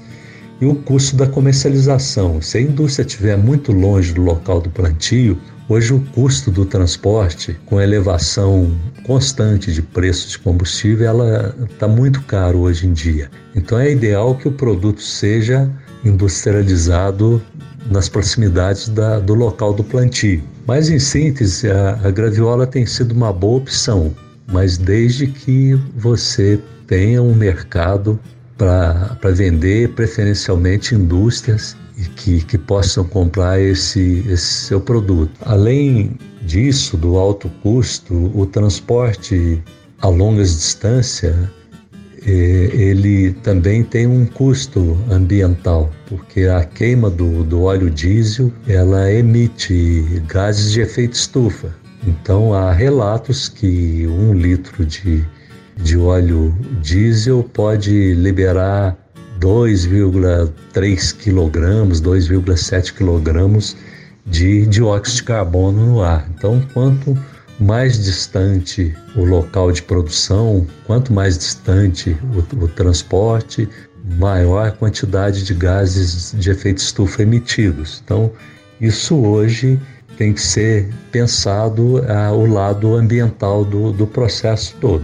[0.60, 2.42] e o custo da comercialização.
[2.42, 5.38] Se a indústria estiver muito longe do local do plantio,
[5.70, 8.72] hoje o custo do transporte, com elevação
[9.06, 13.30] constante de preço de combustível, ela está muito caro hoje em dia.
[13.56, 15.70] Então é ideal que o produto seja
[16.04, 17.42] industrializado
[17.90, 20.44] nas proximidades da, do local do plantio.
[20.66, 24.14] Mas, em síntese, a, a graviola tem sido uma boa opção,
[24.52, 28.20] mas desde que você tenha um mercado
[28.58, 31.76] para vender, preferencialmente indústrias
[32.16, 35.32] que, que possam comprar esse, esse seu produto.
[35.42, 39.62] Além disso, do alto custo, o transporte
[40.02, 41.36] a longas distâncias
[42.32, 50.22] ele também tem um custo ambiental, porque a queima do, do óleo diesel ela emite
[50.28, 51.74] gases de efeito estufa.
[52.06, 55.24] Então há relatos que um litro de,
[55.78, 58.98] de óleo diesel pode liberar
[59.40, 63.76] 2,3 quilogramas, 2,7 quilogramas
[64.26, 66.28] de dióxido de carbono no ar.
[66.36, 67.18] Então, quanto
[67.60, 73.68] mais distante o local de produção, quanto mais distante o, o transporte,
[74.18, 78.02] maior a quantidade de gases de efeito estufa emitidos.
[78.04, 78.32] Então,
[78.80, 79.80] isso hoje
[80.18, 85.04] tem que ser pensado ah, lado ambiental do, do processo todo.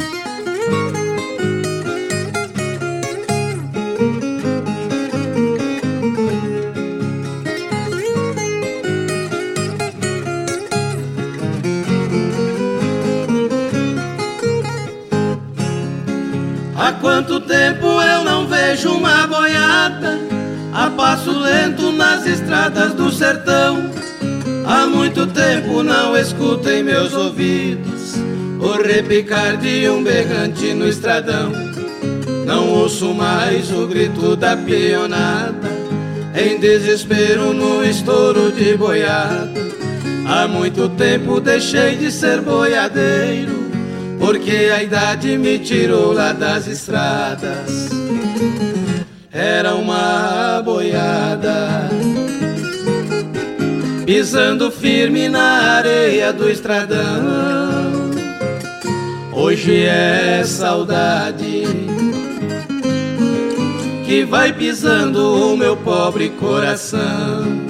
[22.69, 23.91] Estradas do sertão?
[24.67, 28.17] Há muito tempo não escuto em meus ouvidos
[28.61, 31.51] o repicar de um berrante no estradão.
[32.45, 35.69] Não ouço mais o grito da peonada,
[36.35, 39.69] em desespero no estouro de boiada.
[40.27, 43.69] Há muito tempo deixei de ser boiadeiro
[44.19, 47.89] porque a idade me tirou lá das estradas.
[49.33, 51.89] Era uma boiada,
[54.09, 58.09] pisando firme na areia do estradão.
[59.31, 61.65] Hoje é saudade
[64.07, 67.68] que vai pisando o meu pobre coração.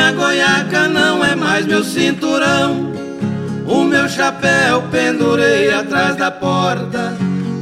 [0.00, 2.90] Minha goiaca não é mais meu cinturão.
[3.66, 7.14] O meu chapéu pendurei atrás da porta.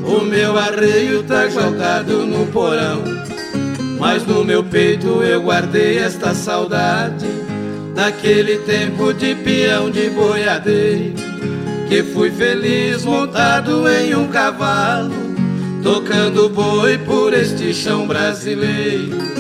[0.04, 3.02] O meu arreio tá jogado no porão.
[3.98, 7.26] Mas no meu peito eu guardei esta saudade
[7.96, 11.14] daquele tempo de peão de boiadeiro.
[11.88, 15.10] Que fui feliz montado em um cavalo,
[15.82, 19.37] tocando boi por este chão brasileiro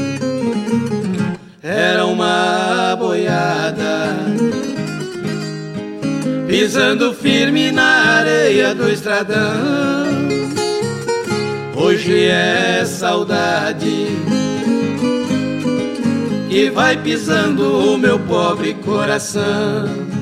[1.70, 4.16] era uma boiada
[6.46, 9.36] pisando firme na areia do estradão.
[11.76, 14.06] Hoje é saudade
[16.48, 20.17] que vai pisando o meu pobre coração.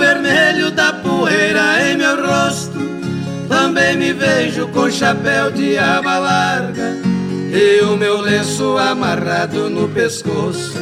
[0.00, 2.80] Vermelho da poeira em meu rosto.
[3.48, 6.96] Também me vejo com chapéu de aba larga
[7.52, 10.78] E o meu lenço amarrado no pescoço.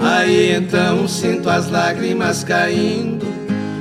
[0.00, 3.26] Aí então sinto as lágrimas caindo.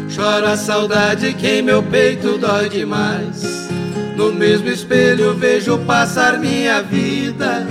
[0.09, 3.69] Choro a saudade que em meu peito dói demais.
[4.15, 7.65] No mesmo espelho vejo passar minha vida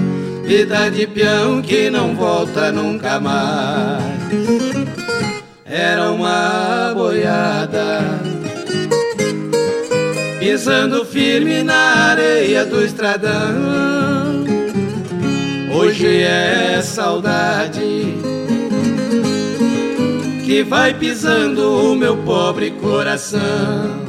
[0.50, 4.02] Vida de peão que não volta nunca mais.
[5.64, 6.69] Era uma
[7.10, 7.98] boiada,
[10.38, 14.44] pisando firme na areia do estradão.
[15.74, 18.16] Hoje é saudade
[20.44, 23.99] que vai pisando o meu pobre coração.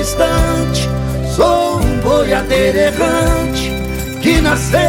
[0.00, 0.88] Distante.
[1.36, 3.70] Sou um boiadeiro errante
[4.22, 4.80] que nasceu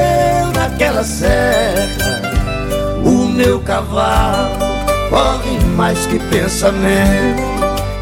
[0.55, 2.21] naquela serra.
[3.03, 4.57] O meu cavalo
[5.09, 7.41] corre mais que pensamento.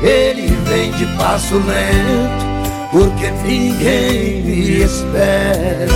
[0.02, 5.90] Ele vem de passo lento, porque ninguém me espera.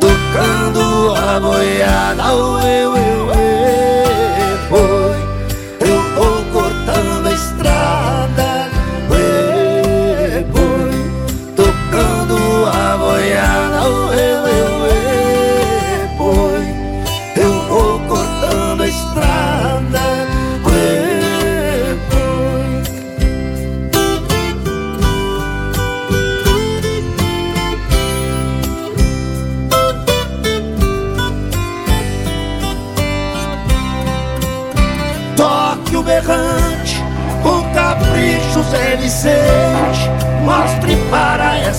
[0.00, 2.32] Tocando a boiada,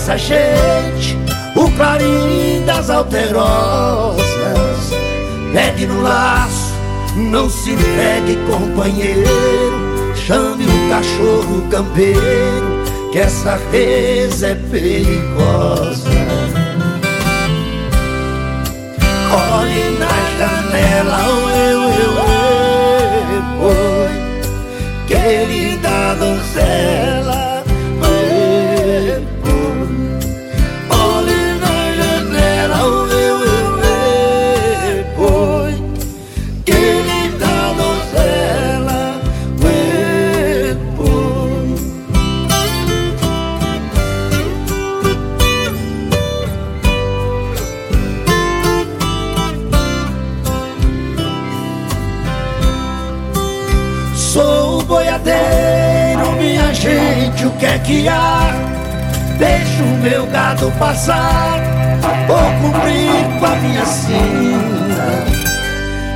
[0.10, 1.16] essa gente
[1.56, 4.26] o clarim das alterosas.
[5.54, 6.74] Pegue no laço,
[7.16, 9.30] não se entregue, companheiro.
[10.16, 16.10] Chame o cachorro campeiro, que essa reza é perigosa.
[19.32, 20.08] Olhe na
[20.40, 22.12] janela, eu, eu,
[23.36, 24.12] eu, oi,
[25.08, 27.09] querida donzela.
[57.46, 58.52] O que é que há?
[59.38, 61.60] Deixa o meu gado passar,
[62.28, 65.40] vou cumprir com a minha sina.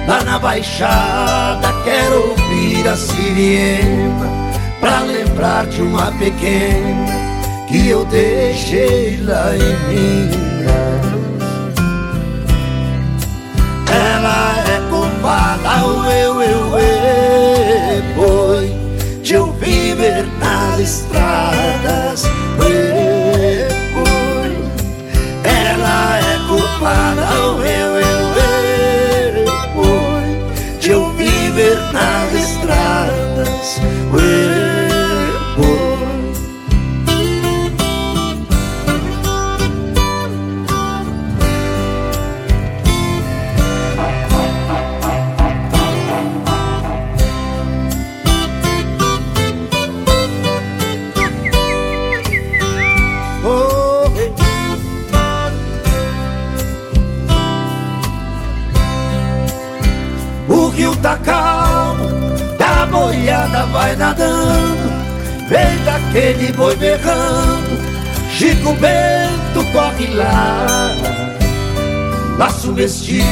[0.07, 4.29] Lá na baixada quero ouvir a sirena,
[4.81, 7.33] pra lembrar de uma pequena
[7.69, 10.73] que eu deixei lá em Minas.
[13.89, 18.75] Ela é culpada, eu, eu, eu, eu, boi
[19.21, 20.25] de eu viver
[20.83, 22.23] estradas.
[25.43, 27.12] Ela é culpada,
[66.13, 67.81] vem daquele boi berrando,
[68.29, 70.91] Chico Bento corre lá.
[72.37, 73.23] Laço mestiço,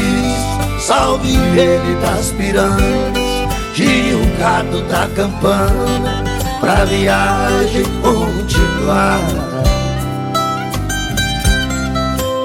[0.80, 6.24] salve ele das piranhas, gire o gado da campana,
[6.60, 9.20] pra viagem continuar.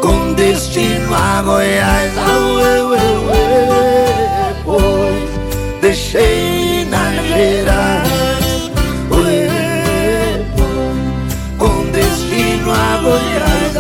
[0.03, 8.16] Com destino a Goiás, au, eu, eu, eu, pois deixei na Gerais,
[12.73, 13.77] a Goiás,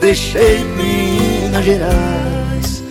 [0.00, 2.82] deixei Minas Gerais.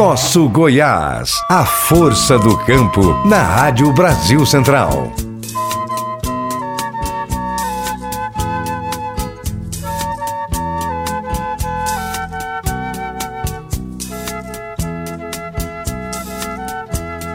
[0.00, 5.12] Nosso Goiás, a força do campo, na Rádio Brasil Central.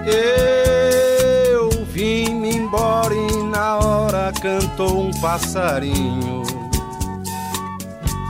[0.07, 6.41] Eu vim embora e na hora cantou um passarinho,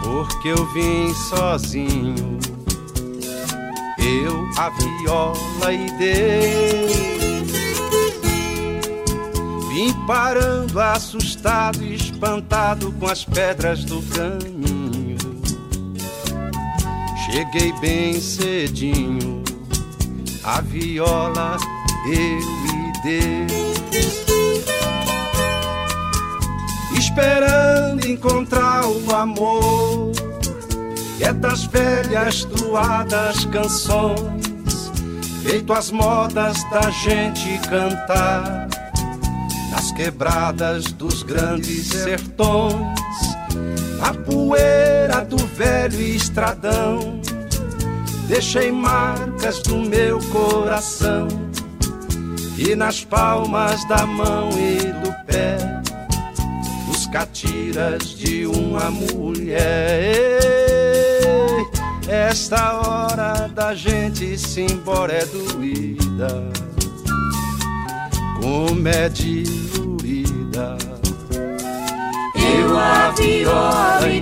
[0.03, 2.35] porque eu vim sozinho
[4.57, 6.87] a viola e dei.
[9.69, 15.17] Vim parando assustado e espantado com as pedras do caminho.
[17.25, 19.43] Cheguei bem cedinho,
[20.43, 21.57] a viola
[22.07, 23.45] eu e dei.
[26.97, 30.11] Esperando encontrar o amor
[31.19, 34.44] é das velhas truadas canções,
[35.45, 38.67] feito as modas da gente cantar,
[39.69, 42.99] nas quebradas dos grandes sertões,
[44.01, 47.21] a poeira do velho estradão,
[48.27, 51.27] deixei marcas do meu coração,
[52.57, 55.57] e nas palmas da mão e do pé,
[56.89, 60.64] os catiras de uma mulher
[62.07, 66.51] Esta hora da gente se embora é doída,
[68.39, 70.77] como é dilurida.
[72.35, 74.21] Eu a viola e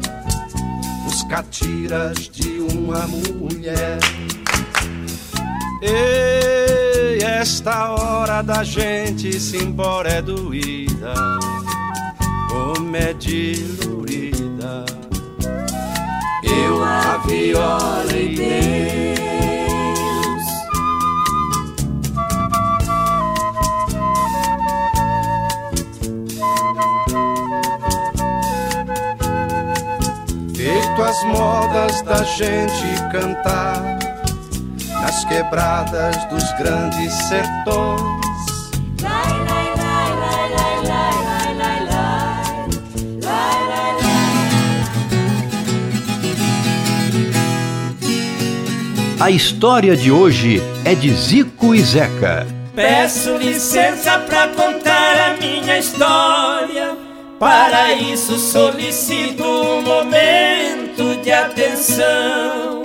[1.31, 3.99] catiras de uma mulher.
[5.81, 11.13] Ei, esta hora da gente se embora é doída,
[12.49, 14.83] como é dilurida.
[16.43, 19.40] Eu a viola e.
[31.11, 33.99] as modas da gente cantar
[35.01, 38.21] nas quebradas dos grandes sertões.
[49.19, 52.47] A história de hoje é de Zico e Zeca.
[52.73, 56.95] Peço licença para contar a minha história.
[57.37, 60.90] Para isso solicito um momento
[61.23, 62.81] de atenção.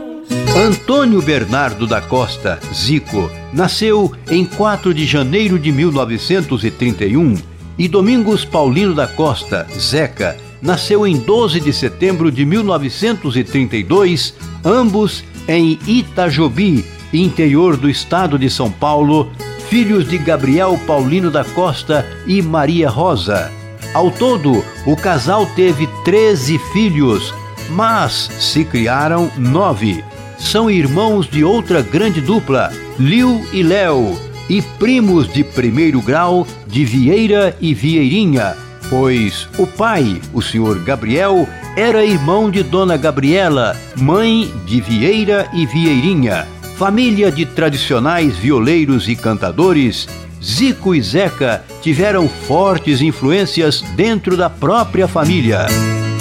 [0.57, 7.37] Antônio Bernardo da Costa, Zico, nasceu em 4 de janeiro de 1931
[7.79, 14.35] e Domingos Paulino da Costa, Zeca, nasceu em 12 de setembro de 1932,
[14.65, 19.31] ambos em Itajobi, interior do estado de São Paulo,
[19.69, 23.53] filhos de Gabriel Paulino da Costa e Maria Rosa.
[23.93, 27.33] Ao todo, o casal teve 13 filhos,
[27.71, 30.05] mas se criaram nove.
[30.39, 36.85] São irmãos de outra grande dupla, Liu e Léo, e primos de primeiro grau de
[36.85, 38.57] Vieira e Vieirinha,
[38.89, 45.67] pois o pai, o senhor Gabriel, era irmão de Dona Gabriela, mãe de Vieira e
[45.67, 46.47] Vieirinha.
[46.77, 50.07] Família de tradicionais violeiros e cantadores,
[50.43, 55.67] Zico e Zeca tiveram fortes influências dentro da própria família.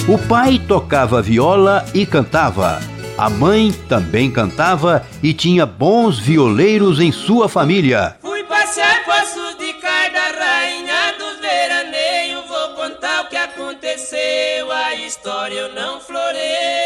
[0.07, 2.79] O pai tocava viola e cantava.
[3.17, 8.15] A mãe também cantava e tinha bons violeiros em sua família.
[8.21, 12.47] Fui passear poços de da rainha dos veraneios.
[12.47, 16.84] Vou contar o que aconteceu, a história eu não floreio.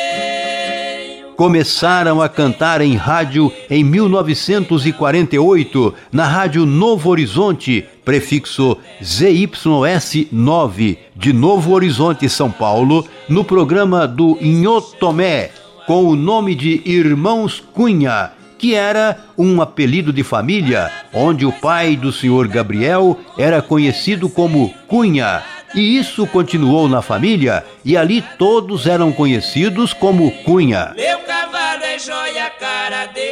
[1.40, 11.72] Começaram a cantar em rádio em 1948, na Rádio Novo Horizonte, prefixo ZYS9, de Novo
[11.72, 15.52] Horizonte, São Paulo, no programa do Inhotomé,
[15.88, 21.96] com o nome de Irmãos Cunha, que era um apelido de família, onde o pai
[21.96, 25.42] do senhor Gabriel era conhecido como Cunha.
[25.76, 30.94] E isso continuou na família, e ali todos eram conhecidos como Cunha.
[30.98, 31.20] É.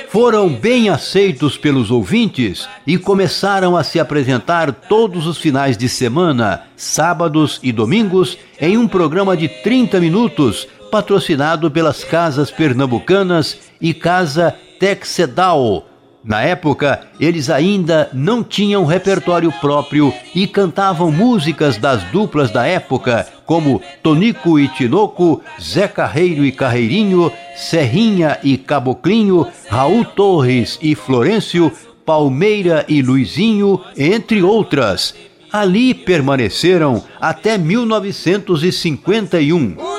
[0.09, 6.63] Foram bem aceitos pelos ouvintes e começaram a se apresentar todos os finais de semana,
[6.75, 14.53] sábados e domingos, em um programa de 30 minutos, patrocinado pelas Casas Pernambucanas e Casa
[14.79, 15.85] Texedal
[16.27, 23.25] na época, eles ainda não tinham repertório próprio e cantavam músicas das duplas da época,
[23.45, 31.71] como Tonico e Tinoco, Zé Carreiro e Carreirinho, Serrinha e Caboclinho, Raul Torres e Florencio,
[32.05, 35.15] Palmeira e Luizinho, entre outras.
[35.49, 39.96] Ali permaneceram até 1951.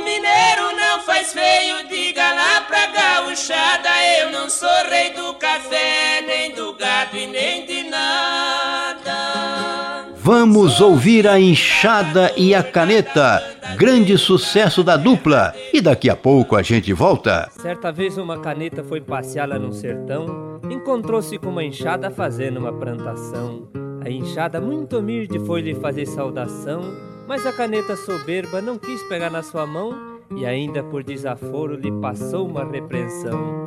[10.28, 13.42] Vamos ouvir a Enxada e a Caneta,
[13.78, 15.54] grande sucesso da dupla.
[15.72, 17.48] E daqui a pouco a gente volta.
[17.52, 22.74] Certa vez uma caneta foi passear lá no sertão, encontrou-se com uma enxada fazendo uma
[22.74, 23.70] plantação.
[24.04, 26.82] A enxada, muito humilde, foi lhe fazer saudação,
[27.26, 31.90] mas a caneta soberba não quis pegar na sua mão e, ainda por desaforo, lhe
[32.02, 33.66] passou uma repreensão.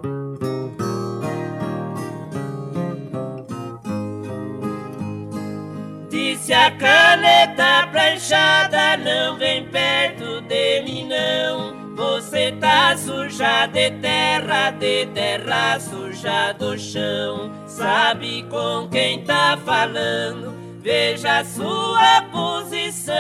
[6.12, 11.96] Disse a caneta pra enxada, não vem perto de mim não.
[11.96, 17.50] Você tá suja de terra, de terra suja do chão.
[17.66, 23.16] Sabe com quem tá falando, veja a sua posição.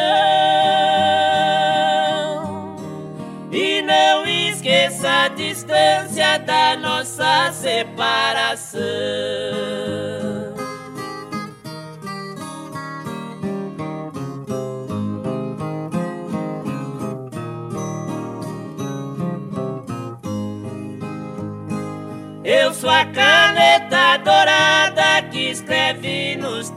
[3.53, 8.81] E não esqueça a distância da nossa separação.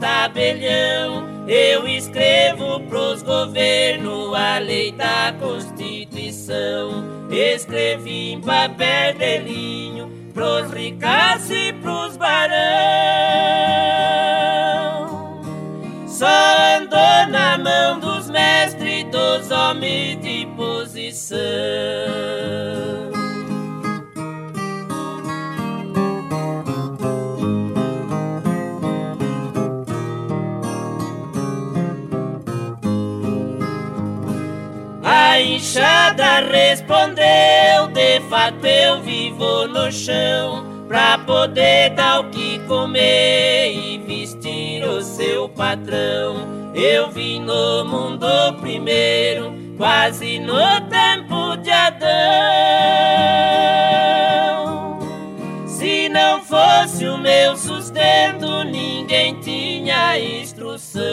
[0.05, 1.47] Tabelião.
[1.47, 7.27] Eu escrevo pros governos a lei da Constituição.
[7.31, 12.55] Escrevi em papel de linho pros ricos e pros barão.
[16.07, 16.27] Só
[16.77, 21.35] andou na mão dos mestres dos homens de posição.
[36.55, 44.83] Respondeu: De fato eu vivo no chão, pra poder dar o que comer e vestir
[44.85, 46.71] o seu patrão.
[46.73, 48.27] Eu vim no mundo
[48.61, 52.05] primeiro, quase no tempo de Adão.
[55.67, 61.03] Se não fosse o meu sustento, ninguém tinha instrução.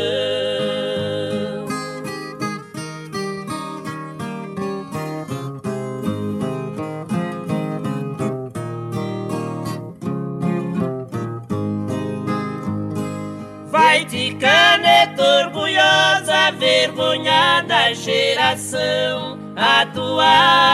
[15.23, 19.39] Orgulhosa, vergonha da geração.
[19.55, 20.25] A tua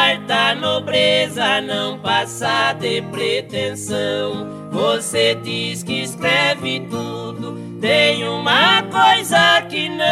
[0.08, 4.68] alta nobreza não passa de pretensão.
[4.70, 10.06] Você diz que escreve tudo, tem uma coisa que não.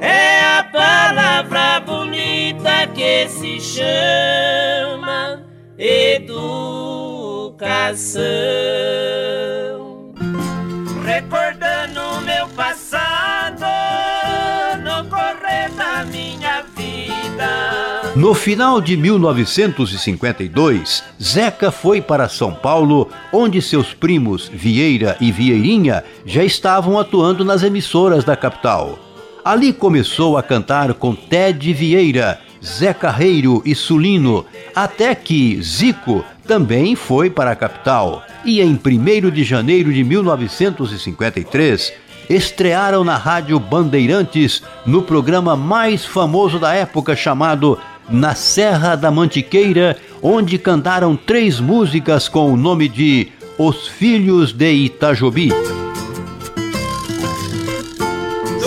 [0.00, 5.44] É a palavra bonita que se chama
[5.78, 6.54] educação.
[11.14, 13.64] Recordando meu passado
[14.82, 18.12] no correr da minha vida.
[18.16, 26.02] No final de 1952, Zeca foi para São Paulo, onde seus primos Vieira e Vieirinha
[26.26, 28.98] já estavam atuando nas emissoras da capital.
[29.44, 34.44] Ali começou a cantar com Ted Vieira, Zé Carreiro e Sulino,
[34.74, 38.22] até que Zico também foi para a capital.
[38.44, 41.92] E em 1 de janeiro de 1953,
[42.28, 47.78] estrearam na Rádio Bandeirantes no programa mais famoso da época chamado
[48.08, 53.28] Na Serra da Mantiqueira, onde cantaram três músicas com o nome de
[53.58, 55.52] Os Filhos de Itajobi.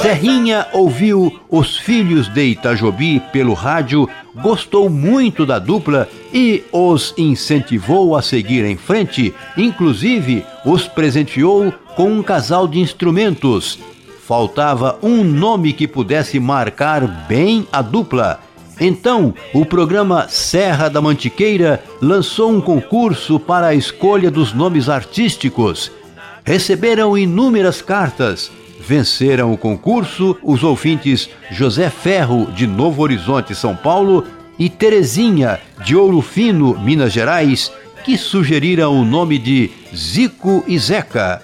[0.01, 4.07] Serrinha ouviu Os Filhos de Itajobi pelo rádio,
[4.41, 12.11] gostou muito da dupla e os incentivou a seguir em frente, inclusive os presenteou com
[12.11, 13.79] um casal de instrumentos.
[14.25, 18.39] Faltava um nome que pudesse marcar bem a dupla.
[18.79, 25.91] Então, o programa Serra da Mantiqueira lançou um concurso para a escolha dos nomes artísticos.
[26.43, 28.51] Receberam inúmeras cartas.
[28.87, 34.23] Venceram o concurso os ouvintes José Ferro, de Novo Horizonte, São Paulo,
[34.57, 37.69] e Terezinha, de Ouro Fino, Minas Gerais,
[38.05, 41.43] que sugeriram o nome de Zico e Zeca.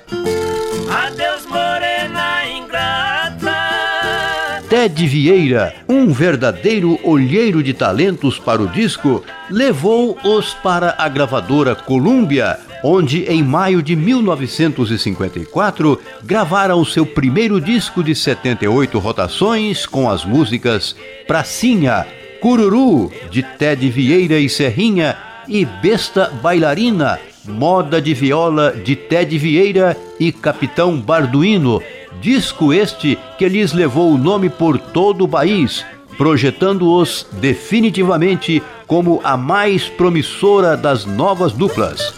[4.74, 12.58] Ted Vieira, um verdadeiro olheiro de talentos para o disco, levou-os para a gravadora Columbia,
[12.84, 20.96] onde em maio de 1954 gravaram seu primeiro disco de 78 rotações com as músicas
[21.28, 22.08] Pracinha,
[22.42, 25.16] Cururu, de Ted Vieira e Serrinha,
[25.48, 31.80] e Besta Bailarina, Moda de Viola de Ted Vieira e Capitão Barduino,
[32.22, 35.86] disco este que lhes levou o nome por todo o país,
[36.18, 42.14] projetando-os definitivamente como a mais promissora das novas duplas.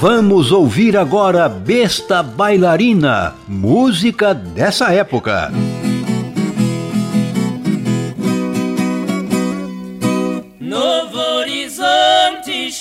[0.00, 5.50] Vamos ouvir agora Besta Bailarina, música dessa época.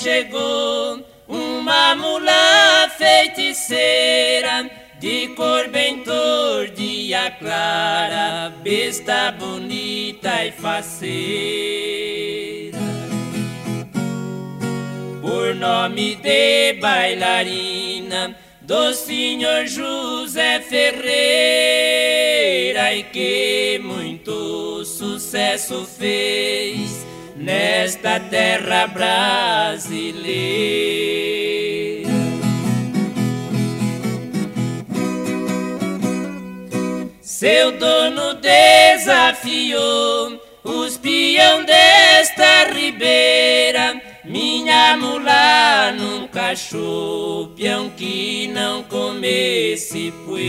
[0.08, 4.70] chegou uma mula feiticeira
[5.00, 12.78] de cor bem tordia clara, besta bonita e faceira.
[15.22, 21.16] Por nome de bailarina do senhor José Ferreira
[22.96, 31.57] e que muito sucesso fez nesta terra brasileira.
[37.40, 39.78] Seu dono desafiou
[40.64, 44.02] os peão desta ribeira.
[44.26, 50.48] Minha mula nunca achou peão que não comesse poeira.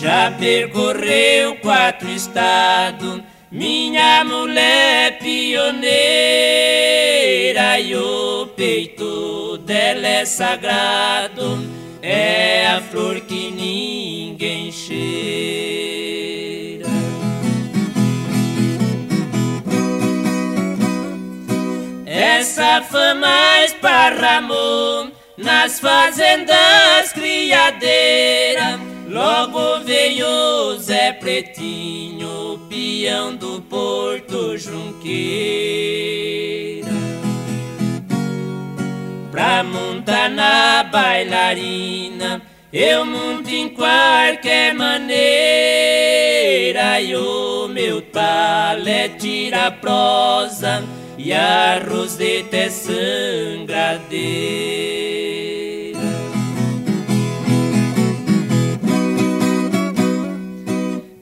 [0.00, 5.90] Já percorreu quatro estados, minha mulher pioneira
[7.80, 16.00] e o peito dela é sagrado, é a flor que ninguém cheira.
[22.06, 35.00] Essa fama esparramou nas fazendas criadeiras Logo veio Zé Pretinho, peão do Porto Junqueira,
[39.30, 42.42] pra montar na bailarina.
[42.72, 45.20] Eu monto em qualquer maneira
[47.00, 50.84] e o meu talé tira prosa
[51.18, 54.00] e a roseta é sangradeira.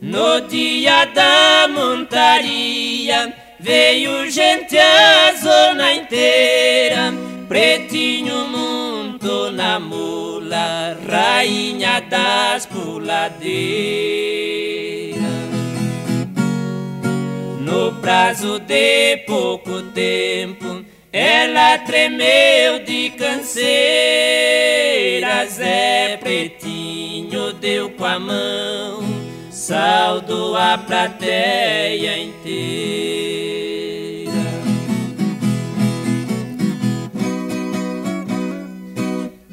[0.02, 7.14] No dia da montaria veio gente a zona inteira,
[7.48, 13.58] pretinho muito na mula, rainha das puladeiras.
[17.60, 23.58] No prazo de pouco tempo, ela tremeu de canseiras,
[25.60, 29.28] é pretinho deu com a mão
[29.68, 33.57] Saldo a plateia inteira.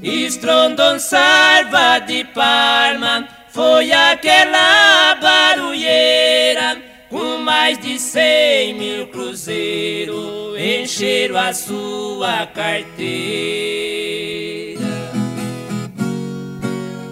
[0.05, 6.77] Estrondon salva de palma foi aquela barulheira
[7.09, 12.85] com mais de cem mil cruzeiros encheram a sua carteira.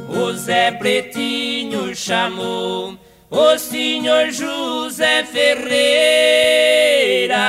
[0.07, 2.95] O Zé Pretinho chamou
[3.31, 5.73] o senhor José Ferreira,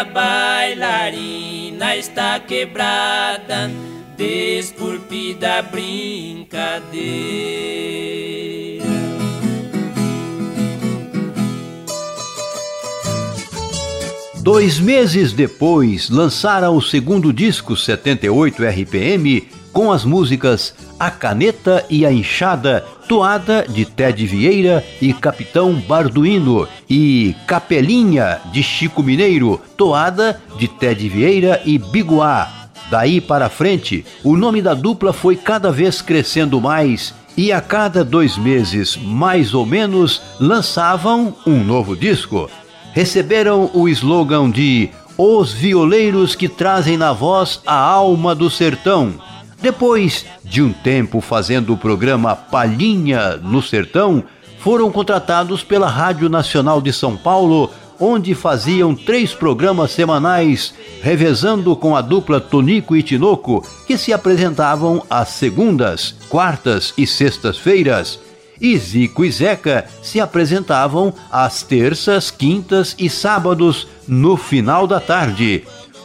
[0.05, 3.71] bailarina está quebrada,
[4.17, 7.45] desculpida brincadeira.
[14.45, 22.05] Dois meses depois, lançaram o segundo disco 78 RPM com as músicas A Caneta e
[22.07, 30.41] a Enxada, toada de Ted Vieira e Capitão Barduino, e Capelinha de Chico Mineiro, toada
[30.59, 32.64] de Ted Vieira e Biguá.
[32.91, 38.05] Daí para frente, o nome da dupla foi cada vez crescendo mais e a cada
[38.05, 42.49] dois meses, mais ou menos, lançavam um novo disco.
[42.93, 49.15] Receberam o slogan de Os Violeiros que trazem na voz a alma do sertão
[49.65, 54.23] depois de um tempo fazendo o programa Palhinha no Sertão,
[54.59, 61.95] foram contratados pela Rádio Nacional de São Paulo, onde faziam três programas semanais, revezando com
[61.95, 68.19] a dupla Tonico e Tinoco, que se apresentavam às segundas, quartas e sextas-feiras.
[68.61, 75.65] e Zico e Zeca se apresentavam às terças, quintas e sábados no final da tarde.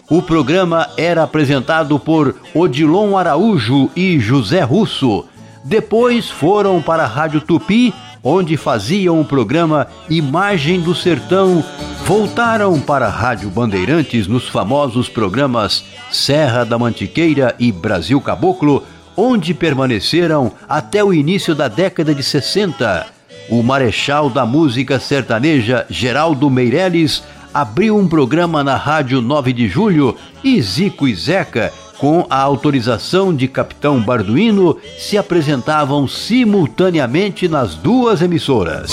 [0.10, 5.26] O programa era apresentado por Odilon Araújo e José Russo.
[5.64, 11.64] Depois foram para a Rádio Tupi, onde faziam o programa Imagem do Sertão.
[12.06, 18.84] Voltaram para a Rádio Bandeirantes nos famosos programas Serra da Mantiqueira e Brasil Caboclo,
[19.16, 23.06] onde permaneceram até o início da década de 60.
[23.50, 30.16] O marechal da música sertaneja Geraldo Meirelles abriu um programa na Rádio 9 de Julho
[30.44, 38.22] e Zico e Zeca, com a autorização de Capitão Barduino, se apresentavam simultaneamente nas duas
[38.22, 38.92] emissoras.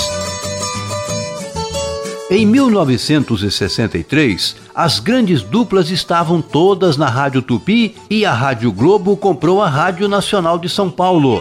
[2.28, 9.62] Em 1963, as grandes duplas estavam todas na Rádio Tupi e a Rádio Globo comprou
[9.62, 11.40] a Rádio Nacional de São Paulo.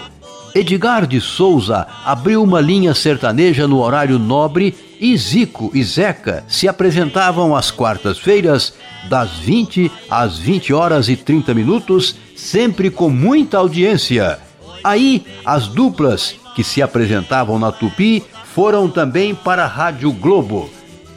[0.53, 6.67] Edgar de Souza abriu uma linha sertaneja no horário nobre e Zico e Zeca se
[6.67, 8.73] apresentavam às quartas-feiras,
[9.09, 14.39] das 20 às 20 horas e 30 minutos, sempre com muita audiência.
[14.83, 18.23] Aí, as duplas que se apresentavam na Tupi
[18.53, 20.69] foram também para a Rádio Globo.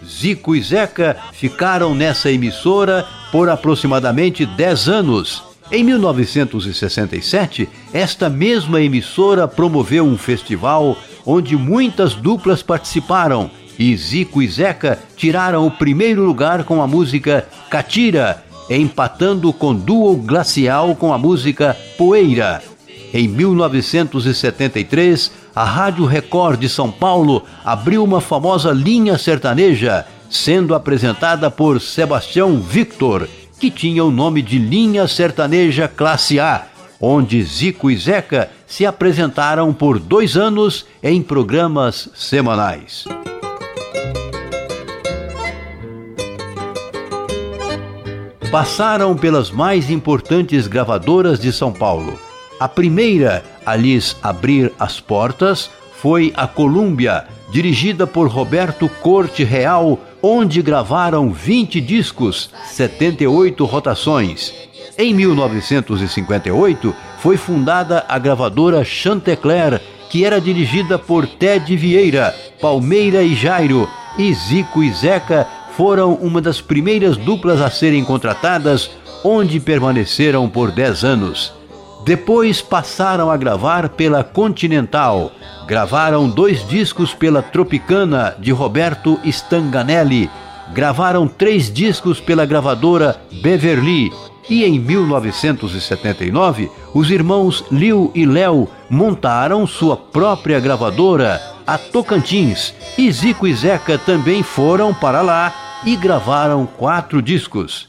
[0.05, 5.43] Zico e Zeca ficaram nessa emissora por aproximadamente 10 anos.
[5.71, 14.49] Em 1967, esta mesma emissora promoveu um festival onde muitas duplas participaram e Zico e
[14.49, 21.19] Zeca tiraram o primeiro lugar com a música Catira, empatando com Duo Glacial com a
[21.19, 22.61] música Poeira.
[23.15, 31.51] Em 1973, a Rádio Record de São Paulo abriu uma famosa linha sertaneja, sendo apresentada
[31.51, 33.27] por Sebastião Victor,
[33.59, 36.67] que tinha o nome de Linha Sertaneja Classe A,
[37.01, 43.07] onde Zico e Zeca se apresentaram por dois anos em programas semanais.
[48.51, 52.19] Passaram pelas mais importantes gravadoras de São Paulo.
[52.59, 55.71] A primeira a lhes abrir as portas
[56.01, 64.55] foi a Columbia, dirigida por Roberto Corte Real, onde gravaram 20 discos, 78 rotações.
[64.97, 73.35] Em 1958, foi fundada a gravadora Chantecler, que era dirigida por Ted Vieira, Palmeira e
[73.35, 73.89] Jairo,
[74.19, 75.47] e Zico e Zeca
[75.79, 78.91] foram uma das primeiras duplas a serem contratadas,
[79.23, 81.53] onde permaneceram por 10 anos.
[82.05, 85.31] Depois passaram a gravar pela Continental.
[85.69, 90.29] Gravaram dois discos pela Tropicana, de Roberto Stanganelli.
[90.75, 94.11] Gravaram três discos pela gravadora Beverly.
[94.51, 102.75] E em 1979, os irmãos Liu e Léo montaram sua própria gravadora, a Tocantins.
[102.99, 107.89] E Zico e Zeca também foram para lá e gravaram quatro discos.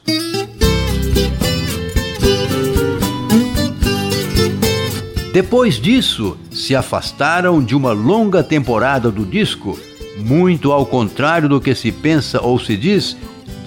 [5.33, 9.79] Depois disso, se afastaram de uma longa temporada do disco,
[10.17, 13.15] muito ao contrário do que se pensa ou se diz,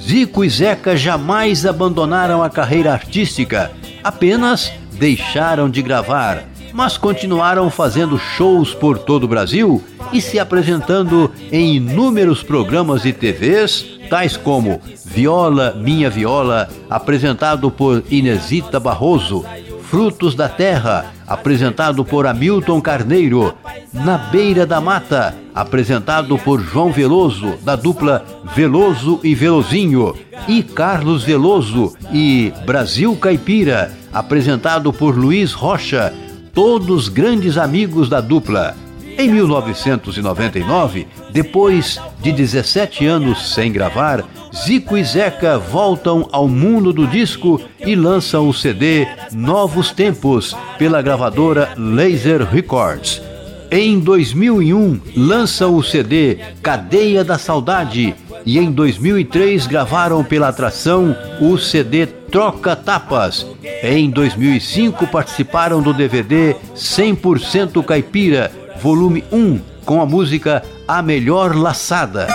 [0.00, 3.70] Zico e Zeca jamais abandonaram a carreira artística,
[4.02, 11.30] apenas deixaram de gravar, mas continuaram fazendo shows por todo o Brasil e se apresentando
[11.52, 19.42] em inúmeros programas de TVs, tais como Viola, Minha Viola, apresentado por Inesita Barroso,
[19.88, 23.54] Frutos da Terra, apresentado por Hamilton Carneiro,
[23.90, 28.22] Na Beira da Mata, apresentado por João Veloso, da dupla
[28.54, 30.14] Veloso e Velozinho,
[30.46, 36.12] e Carlos Veloso e Brasil Caipira, apresentado por Luiz Rocha,
[36.52, 38.76] todos grandes amigos da dupla.
[39.18, 47.06] Em 1999, depois de 17 anos sem gravar, Zico e Zeca voltam ao mundo do
[47.06, 53.22] disco e lançam o CD Novos Tempos pela gravadora Laser Records.
[53.70, 61.56] Em 2001, lançam o CD Cadeia da Saudade e em 2003 gravaram pela atração o
[61.56, 63.46] CD Troca Tapas.
[63.82, 72.26] Em 2005 participaram do DVD 100% Caipira volume 1, com a música A Melhor Laçada.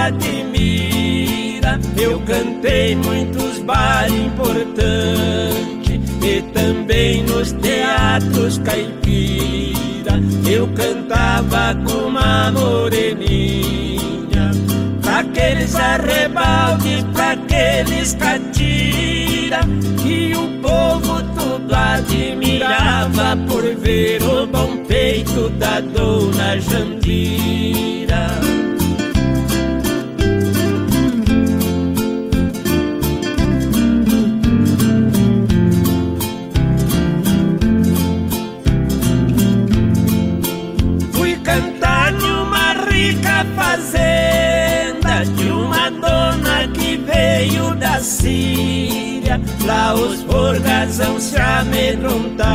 [0.07, 1.81] Admira.
[2.01, 10.21] Eu cantei muitos bar importantes e também nos teatros caipira.
[10.49, 14.51] Eu cantava com uma moreninha,
[15.03, 19.61] pra aqueles arrebaldes, pra aqueles catira,
[20.03, 28.46] que o povo tudo admirava por ver o bom peito da dona Jandira.
[48.07, 49.41] Síria.
[49.67, 52.47] Lá os forgazão se amedrontaram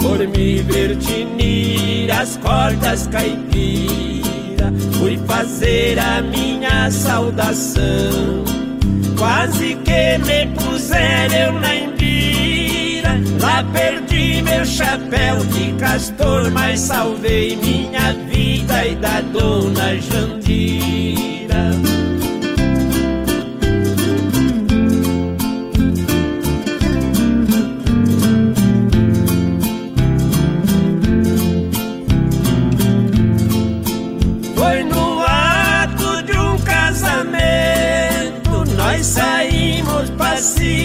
[0.00, 4.72] por me ver tinir as cordas caipira.
[4.98, 8.44] Fui fazer a minha saudação.
[9.16, 13.20] Quase que me puseram na embira.
[13.40, 21.26] Lá perdi meu chapéu de castor, mas salvei minha vida e da dona Jandira.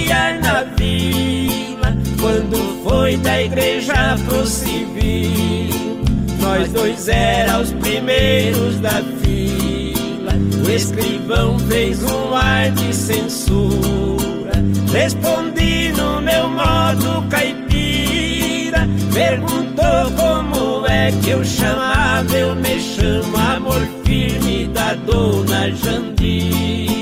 [0.01, 1.95] Passear na vila.
[2.19, 6.01] Quando foi da igreja pro civil,
[6.39, 10.33] nós dois eram os primeiros da fila.
[10.65, 14.53] O escrivão fez um ar de censura.
[14.91, 18.87] Respondi no meu modo caipira.
[19.13, 27.00] Perguntou como é que eu chamava, eu me chamo amor firme da dona Jandira.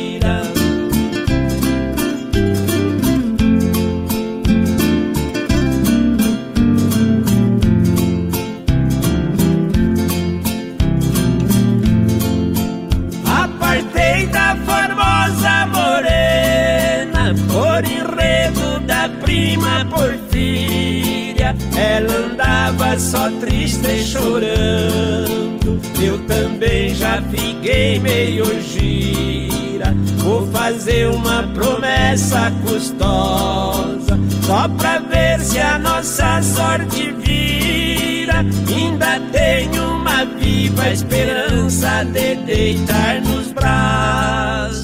[17.60, 21.54] Por enredo da prima Porfíria.
[21.76, 25.82] Ela andava só triste e chorando.
[26.02, 29.94] Eu também já fiquei meio gira.
[30.18, 38.46] Vou fazer uma promessa custosa, só pra ver se a nossa sorte vira.
[38.70, 44.79] Ainda tenho uma viva esperança de deitar nos braços.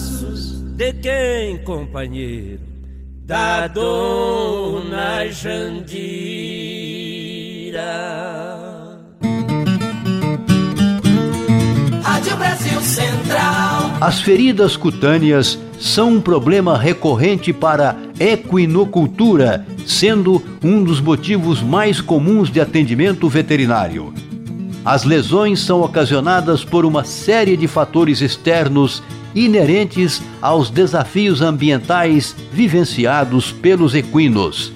[0.76, 2.76] De quem, companheiro?
[3.26, 5.89] da dona Jandira.
[12.03, 13.97] Rádio Brasil Central.
[13.99, 22.52] As feridas cutâneas são um problema recorrente para equinocultura, sendo um dos motivos mais comuns
[22.52, 24.14] de atendimento veterinário.
[24.85, 29.02] As lesões são ocasionadas por uma série de fatores externos
[29.36, 34.72] inerentes aos desafios ambientais vivenciados pelos equinos.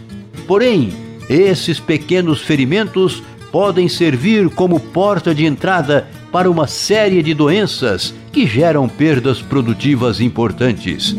[0.45, 0.91] Porém,
[1.30, 3.22] Esses pequenos ferimentos
[3.52, 10.19] podem servir como porta de entrada para uma série de doenças que geram perdas produtivas
[10.19, 11.15] importantes.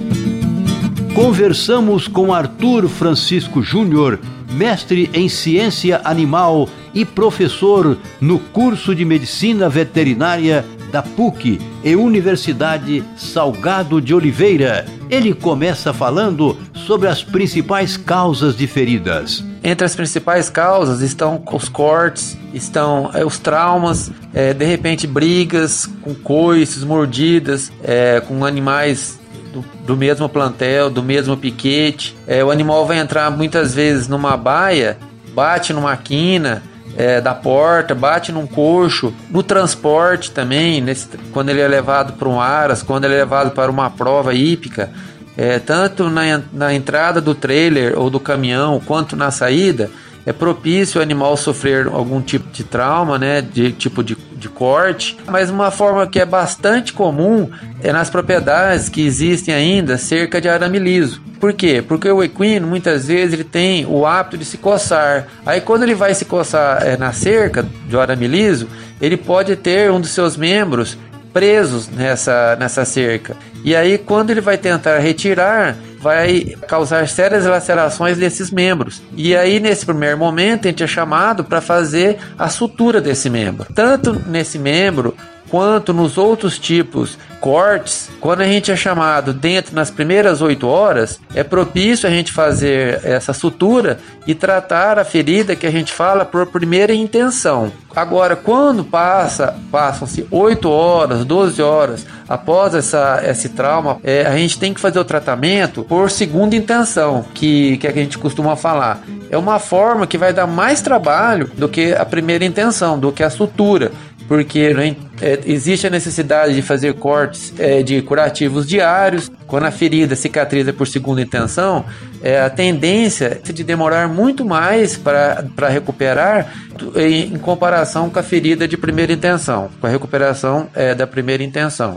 [1.14, 4.18] Conversamos com Arthur Francisco Júnior,
[4.52, 13.04] mestre em ciência animal e professor no curso de medicina veterinária da PUC e Universidade
[13.16, 14.86] Salgado de Oliveira.
[15.08, 19.44] Ele começa falando sobre as principais causas de feridas.
[19.62, 25.86] Entre as principais causas estão os cortes, estão é, os traumas, é, de repente brigas
[26.00, 29.18] com coices, mordidas, é, com animais
[29.52, 32.16] do, do, mesmo plantel, do mesmo piquete.
[32.26, 34.96] É, o animal vai entrar muitas vezes numa baia,
[35.34, 36.62] bate numa quina,
[36.96, 42.28] é, da porta, bate num coxo, no transporte também, nesse, quando ele é levado para
[42.28, 44.90] um aras, quando ele é levado para uma prova hípica,
[45.36, 49.90] é, tanto na, na entrada do trailer ou do caminhão quanto na saída,
[50.26, 55.16] é propício o animal sofrer algum tipo de trauma, né, de tipo de, de corte,
[55.26, 57.48] mas uma forma que é bastante comum
[57.82, 61.22] é nas propriedades que existem ainda cerca de arame liso.
[61.38, 61.82] Por quê?
[61.86, 65.26] Porque o equino muitas vezes ele tem o hábito de se coçar.
[65.44, 68.68] Aí quando ele vai se coçar é, na cerca do arame liso,
[69.00, 70.98] ele pode ter um dos seus membros
[71.32, 73.36] presos nessa, nessa cerca.
[73.64, 79.02] E aí quando ele vai tentar retirar, vai causar sérias lacerações desses membros.
[79.16, 83.66] E aí nesse primeiro momento a gente é chamado para fazer a sutura desse membro.
[83.74, 85.14] Tanto nesse membro
[85.50, 91.18] quanto nos outros tipos cortes, quando a gente é chamado dentro nas primeiras oito horas,
[91.34, 96.24] é propício a gente fazer essa sutura e tratar a ferida que a gente fala
[96.24, 97.72] por primeira intenção.
[97.94, 104.60] Agora, quando passa, passam-se 8 horas, 12 horas após essa, esse trauma, é, a gente
[104.60, 108.54] tem que fazer o tratamento por segunda intenção, que, que é que a gente costuma
[108.54, 109.02] falar.
[109.28, 113.24] É uma forma que vai dar mais trabalho do que a primeira intenção, do que
[113.24, 113.90] a sutura
[114.30, 119.28] porque né, é, existe a necessidade de fazer cortes é, de curativos diários.
[119.44, 121.84] Quando a ferida cicatriza por segunda intenção,
[122.22, 126.54] é, a tendência é de demorar muito mais para recuperar
[126.94, 131.42] em, em, comparação com a ferida de primeira intenção, com a recuperação é, da primeira
[131.42, 131.96] intenção.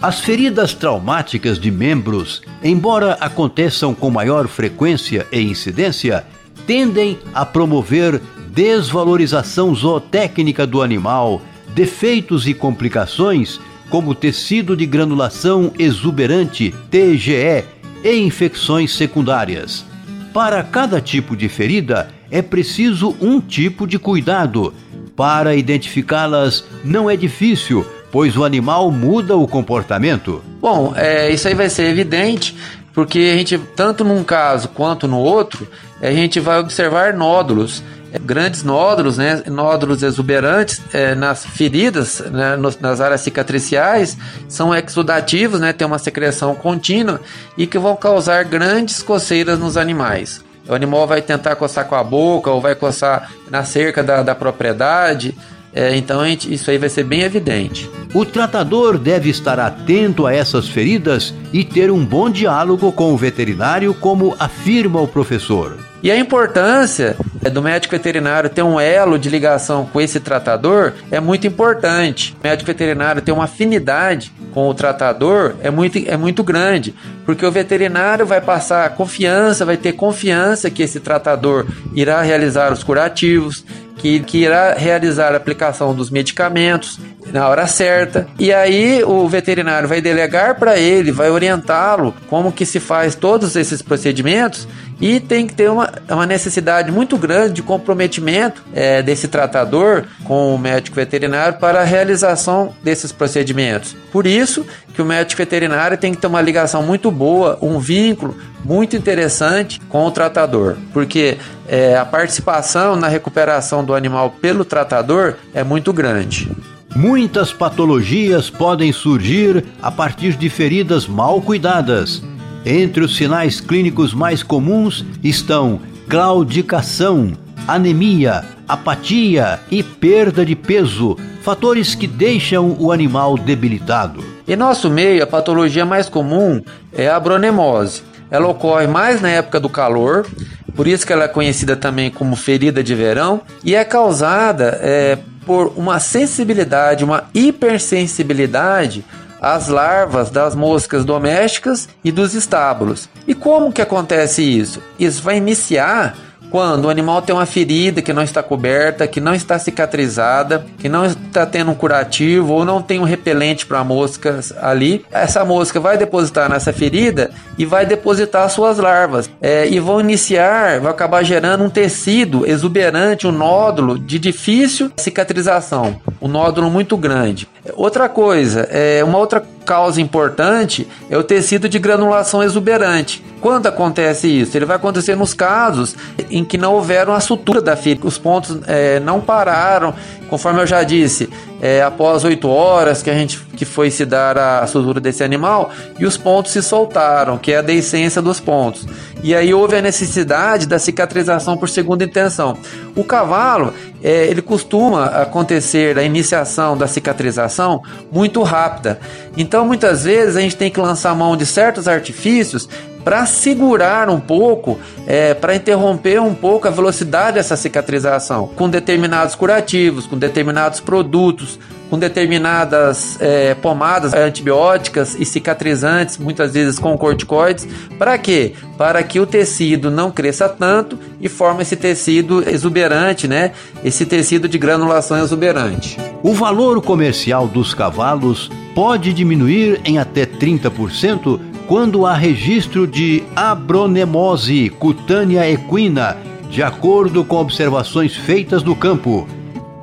[0.00, 6.24] As feridas traumáticas de membros, embora aconteçam com maior frequência e incidência,
[6.66, 11.42] tendem a promover desvalorização zootécnica do animal,
[11.76, 17.64] defeitos e complicações, como tecido de granulação exuberante, TGE,
[18.02, 19.84] e infecções secundárias.
[20.32, 24.72] Para cada tipo de ferida, é preciso um tipo de cuidado.
[25.14, 30.42] Para identificá-las, não é difícil, pois o animal muda o comportamento.
[30.58, 32.56] Bom, é, isso aí vai ser evidente,
[32.94, 35.68] porque a gente, tanto num caso quanto no outro,
[36.00, 37.82] a gente vai observar nódulos
[38.20, 44.16] grandes nódulos, né, nódulos exuberantes é, nas feridas, né, nas áreas cicatriciais,
[44.48, 47.20] são exudativos, né, tem uma secreção contínua
[47.56, 50.44] e que vão causar grandes coceiras nos animais.
[50.68, 54.34] O animal vai tentar coçar com a boca ou vai coçar na cerca da, da
[54.34, 55.36] propriedade.
[55.72, 57.88] É, então isso aí vai ser bem evidente.
[58.14, 63.16] O tratador deve estar atento a essas feridas e ter um bom diálogo com o
[63.16, 65.85] veterinário, como afirma o professor.
[66.06, 70.92] E a importância é, do médico veterinário ter um elo de ligação com esse tratador
[71.10, 72.32] é muito importante.
[72.40, 77.44] O médico veterinário ter uma afinidade com o tratador é muito, é muito grande, porque
[77.44, 83.64] o veterinário vai passar confiança, vai ter confiança que esse tratador irá realizar os curativos,
[83.96, 87.00] que, que irá realizar a aplicação dos medicamentos
[87.32, 88.26] na hora certa.
[88.38, 93.56] E aí o veterinário vai delegar para ele, vai orientá-lo como que se faz todos
[93.56, 94.66] esses procedimentos
[95.00, 100.54] e tem que ter uma, uma necessidade muito grande de comprometimento é, desse tratador com
[100.54, 103.94] o médico veterinário para a realização desses procedimentos.
[104.10, 108.36] Por isso que o médico veterinário tem que ter uma ligação muito boa, um vínculo
[108.64, 111.36] muito interessante com o tratador, porque
[111.68, 116.50] é, a participação na recuperação do animal pelo tratador é muito grande.
[116.96, 122.22] Muitas patologias podem surgir a partir de feridas mal cuidadas.
[122.64, 125.78] Entre os sinais clínicos mais comuns estão
[126.08, 127.34] claudicação,
[127.68, 134.24] anemia, apatia e perda de peso, fatores que deixam o animal debilitado.
[134.48, 136.62] Em nosso meio, a patologia mais comum
[136.94, 138.04] é a abronemose.
[138.30, 140.26] Ela ocorre mais na época do calor,
[140.74, 145.18] por isso que ela é conhecida também como ferida de verão, e é causada é,
[145.46, 149.04] por uma sensibilidade, uma hipersensibilidade
[149.40, 153.08] as larvas das moscas domésticas e dos estábulos.
[153.28, 154.82] E como que acontece isso?
[154.98, 156.16] Isso vai iniciar
[156.56, 160.88] quando o animal tem uma ferida que não está coberta, que não está cicatrizada, que
[160.88, 165.04] não está tendo um curativo ou não tem um repelente para moscas ali.
[165.10, 170.80] Essa mosca vai depositar nessa ferida e vai depositar suas larvas é, e vão iniciar,
[170.80, 177.46] vai acabar gerando um tecido exuberante, um nódulo de difícil cicatrização, um nódulo muito grande.
[177.74, 183.22] Outra coisa, é uma outra causa importante é o tecido de granulação exuberante.
[183.40, 184.56] Quando acontece isso?
[184.56, 185.94] Ele vai acontecer nos casos
[186.30, 189.92] em que não houveram a sutura da ferida, os pontos é, não pararam,
[190.28, 191.28] conforme eu já disse,
[191.60, 195.70] é, após oito horas que a gente que foi se dar a sutura desse animal
[195.98, 198.86] e os pontos se soltaram, que é a deiscência dos pontos.
[199.22, 202.56] E aí houve a necessidade da cicatrização por segunda intenção.
[202.94, 203.72] O cavalo,
[204.02, 207.82] é, ele costuma acontecer a iniciação da cicatrização
[208.12, 209.00] muito rápida.
[209.36, 212.68] Então, muitas vezes a gente tem que lançar mão de certos artifícios
[213.02, 219.36] para segurar um pouco, é, para interromper um pouco a velocidade dessa cicatrização, com determinados
[219.36, 227.66] curativos, com determinados produtos, com determinadas é, pomadas antibióticas e cicatrizantes, muitas vezes com corticoides.
[227.98, 228.54] Para quê?
[228.76, 233.52] Para que o tecido não cresça tanto e forme esse tecido exuberante, né?
[233.84, 235.98] Esse tecido de granulação exuberante.
[236.22, 244.70] O valor comercial dos cavalos pode diminuir em até 30% quando há registro de abronemose
[244.78, 246.16] cutânea equina,
[246.48, 249.26] de acordo com observações feitas no campo.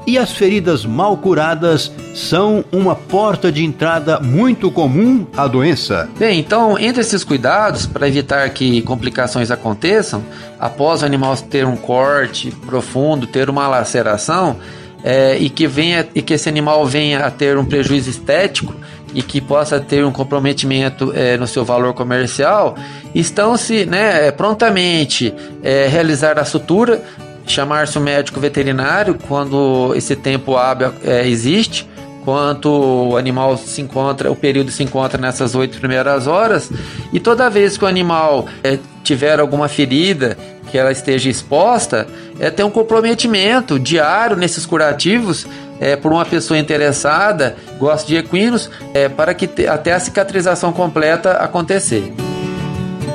[0.05, 6.09] E as feridas mal curadas são uma porta de entrada muito comum à doença.
[6.19, 10.21] Bem, então, entre esses cuidados, para evitar que complicações aconteçam,
[10.59, 14.57] após o animal ter um corte profundo, ter uma laceração,
[15.03, 18.75] é, e, que venha, e que esse animal venha a ter um prejuízo estético,
[19.13, 22.75] e que possa ter um comprometimento é, no seu valor comercial,
[23.13, 27.03] estão-se né, prontamente é, realizar a sutura,
[27.45, 31.87] chamar-se um médico veterinário quando esse tempo hábil é, existe,
[32.23, 36.71] quanto o animal se encontra, o período se encontra nessas oito primeiras horas,
[37.11, 40.37] e toda vez que o animal é, tiver alguma ferida
[40.71, 42.07] que ela esteja exposta,
[42.39, 45.45] é ter um comprometimento diário nesses curativos
[45.79, 50.71] é, por uma pessoa interessada, gosta de equinos, é, para que te, até a cicatrização
[50.71, 52.13] completa acontecer.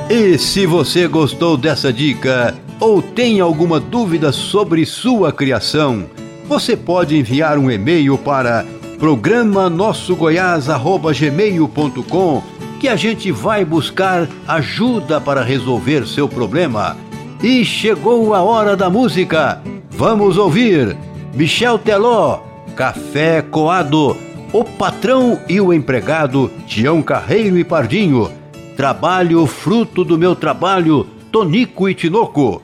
[0.09, 6.05] E se você gostou dessa dica ou tem alguma dúvida sobre sua criação,
[6.47, 8.65] você pode enviar um e-mail para
[8.97, 12.43] programa nossogoiás@gmail.com
[12.79, 16.95] que a gente vai buscar ajuda para resolver seu problema.
[17.43, 19.61] E chegou a hora da música.
[19.91, 20.95] Vamos ouvir
[21.33, 22.39] Michel Teló
[22.75, 24.15] Café Coado,
[24.53, 28.31] O Patrão e o Empregado, Tião Carreiro e Pardinho,
[28.77, 32.61] Trabalho Fruto do Meu Trabalho, Tonico e Tinoco.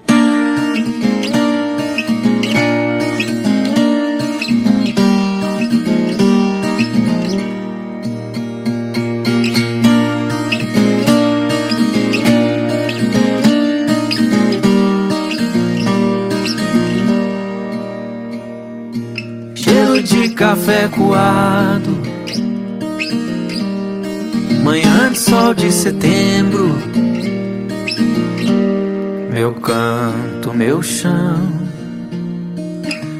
[20.35, 21.97] Café coado.
[24.63, 26.75] Manhã de sol de setembro.
[29.31, 31.65] Meu canto, meu chão.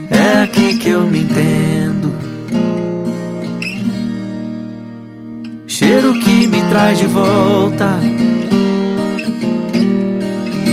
[0.10, 2.14] É aqui que eu me entendo.
[5.68, 8.00] Cheiro que me traz de volta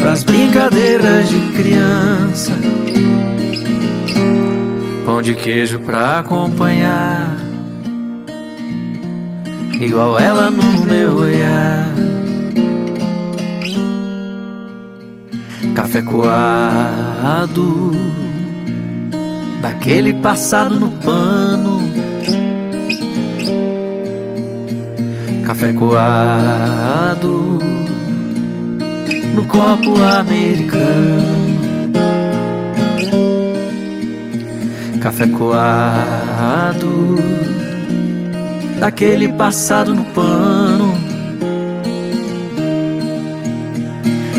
[0.00, 2.52] pras brincadeiras de criança
[5.22, 7.36] de queijo pra acompanhar.
[9.80, 11.88] Igual ela no meu olhar.
[15.74, 17.92] Café coado,
[19.60, 21.80] daquele passado no pano.
[25.44, 27.58] Café coado,
[29.34, 31.41] no copo americano.
[35.02, 37.16] Café coado
[38.78, 40.94] Daquele passado no pano.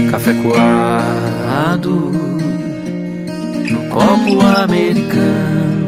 [0.09, 2.11] Café coado
[3.69, 5.82] No copo americano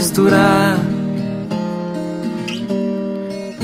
[0.00, 0.78] misturar.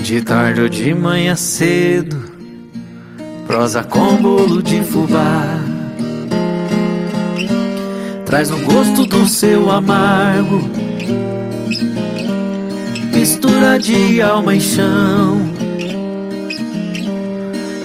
[0.03, 2.23] De tarde ou de manhã cedo,
[3.47, 5.59] prosa com bolo de fubá.
[8.27, 10.61] Traz o gosto do seu amargo,
[13.15, 15.41] mistura de alma e chão.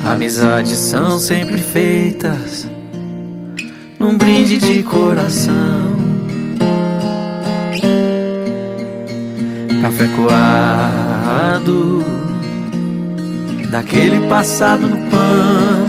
[0.06, 2.68] Amizades são sempre feitas
[3.98, 5.91] num brinde de coração.
[10.02, 12.04] Café coado
[13.70, 15.86] daquele passado no pão.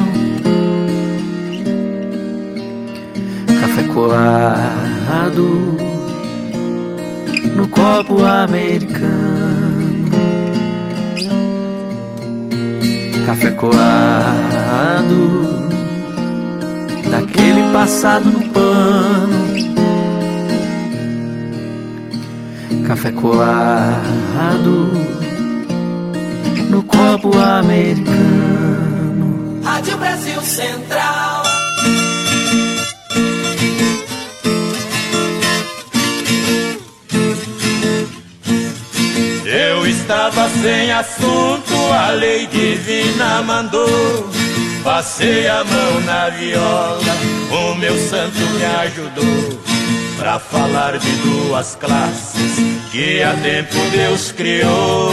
[3.58, 5.78] Café coado
[7.56, 10.10] no copo americano.
[13.24, 13.72] Café coado
[17.10, 19.51] daquele passado no pano.
[22.86, 24.90] Café coado
[26.68, 29.60] no copo americano.
[29.62, 31.42] Rádio Brasil Central.
[39.44, 44.30] Eu estava sem assunto, a lei divina mandou
[44.82, 46.98] Passei a mão na viola,
[47.50, 49.60] o meu santo me ajudou
[50.18, 55.10] Pra falar de duas classes que há tempo Deus criou.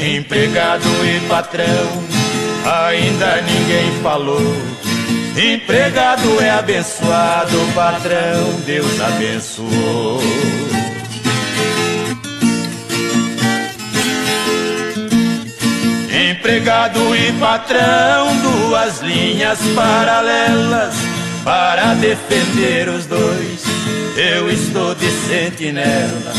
[0.00, 2.04] Empregado e patrão,
[2.64, 4.56] ainda ninguém falou.
[5.36, 10.22] Empregado é abençoado, patrão Deus abençoou.
[16.30, 20.94] Empregado e patrão, duas linhas paralelas
[21.44, 23.67] para defender os dois.
[24.20, 26.32] Eu estou de sentinela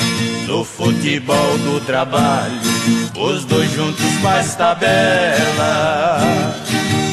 [0.45, 2.59] no futebol do trabalho.
[3.17, 6.19] Os dois juntos faz tabela.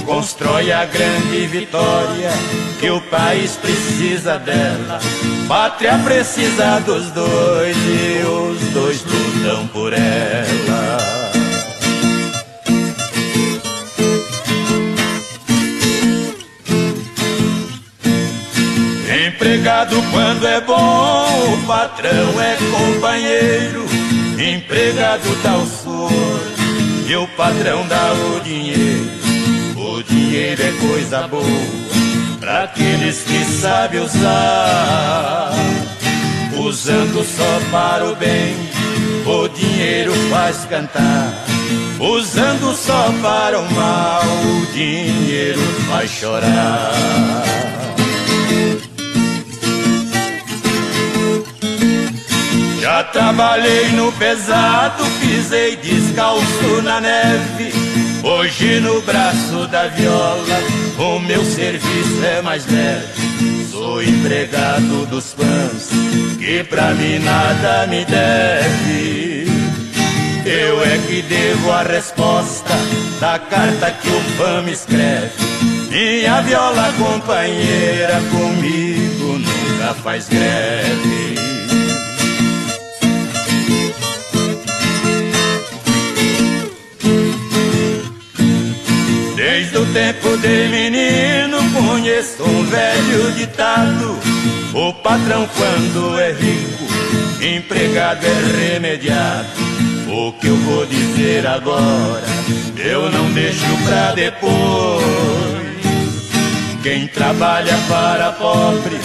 [0.04, 2.32] Constrói a grande vitória
[2.80, 4.98] que o país precisa dela.
[5.46, 11.25] Pátria precisa dos dois e os dois lutam por ela.
[19.56, 23.86] Empregado quando é bom, o patrão é companheiro.
[24.38, 26.42] Empregado dá o suor
[27.08, 29.10] e o patrão dá o dinheiro.
[29.74, 31.42] O dinheiro é coisa boa
[32.38, 35.52] para aqueles que sabem usar.
[36.58, 38.54] Usando só para o bem,
[39.24, 41.32] o dinheiro faz cantar.
[41.98, 47.85] Usando só para o mal, o dinheiro faz chorar.
[52.80, 57.72] Já trabalhei no pesado, pisei descalço na neve.
[58.22, 60.58] Hoje no braço da viola,
[60.98, 63.70] o meu serviço é mais leve.
[63.70, 65.90] Sou empregado dos fãs,
[66.38, 69.46] que pra mim nada me deve.
[70.44, 72.74] Eu é que devo a resposta
[73.20, 75.32] da carta que o fã me escreve.
[75.90, 81.45] Minha viola companheira comigo nunca faz greve.
[89.96, 94.18] Tempo de menino conheço um velho ditado.
[94.74, 96.84] O patrão quando é rico,
[97.42, 99.48] empregado é remediado.
[100.06, 102.26] O que eu vou dizer agora,
[102.76, 105.02] eu não deixo pra depois.
[106.82, 109.00] Quem trabalha para pobre,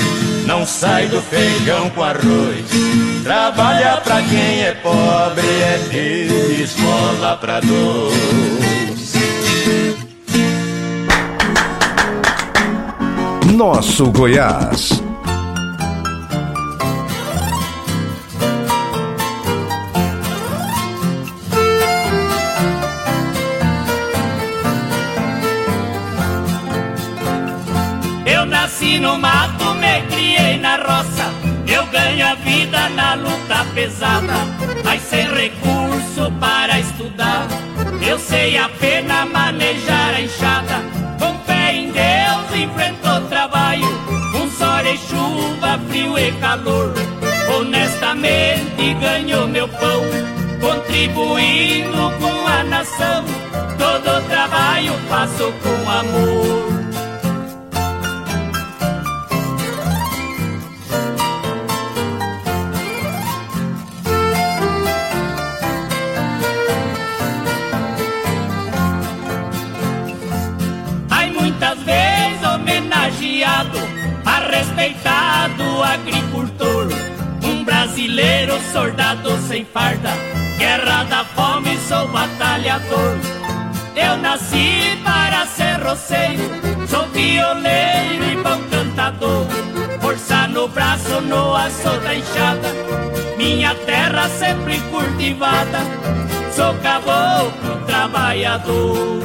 [0.45, 2.65] não sai do feijão com arroz.
[3.23, 8.71] Trabalha pra quem é pobre, é ter esmola pra dois
[13.51, 15.03] Nosso Goiás.
[28.25, 31.33] Eu nasci no mato, me criei na roça.
[31.67, 34.33] Eu ganho a vida na luta pesada,
[34.85, 37.47] mas sem recurso para estudar.
[38.07, 41.10] Eu sei apenas manejar a enxada.
[42.55, 43.87] Enfrentou trabalho,
[44.31, 46.93] com sol e chuva, frio e calor.
[47.57, 50.01] Honestamente ganhou meu pão,
[50.59, 53.25] contribuindo com a nação.
[53.77, 56.80] Todo trabalho faço com amor.
[76.41, 76.87] Deitado agricultor,
[77.43, 80.09] um brasileiro soldado sem farda,
[80.57, 83.17] guerra da fome, sou batalhador.
[83.95, 86.43] Eu nasci para ser roceiro,
[86.87, 89.45] sou violeiro e bom cantador.
[89.99, 92.69] Força no braço, no aço da enxada,
[93.37, 95.79] minha terra sempre cultivada.
[96.55, 99.21] Sou caboclo trabalhador.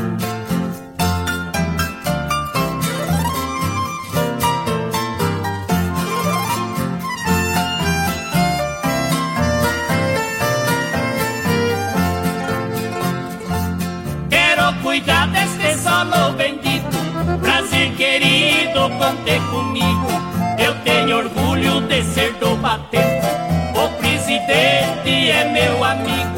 [19.07, 20.09] Conte comigo.
[20.59, 23.27] Eu tenho orgulho de ser do batente,
[23.75, 26.37] o presidente é meu amigo.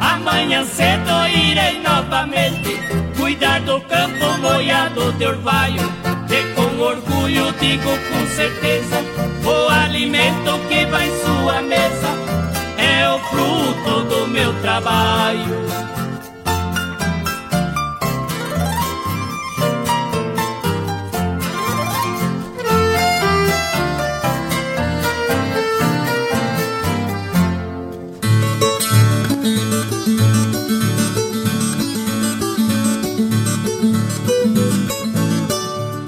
[0.00, 2.78] Amanhã cedo irei novamente
[3.16, 5.82] cuidar do campo molhado de orvalho.
[6.28, 8.98] E com orgulho digo com certeza:
[9.44, 12.10] o alimento que vai em sua mesa
[12.76, 15.60] é o fruto do meu trabalho.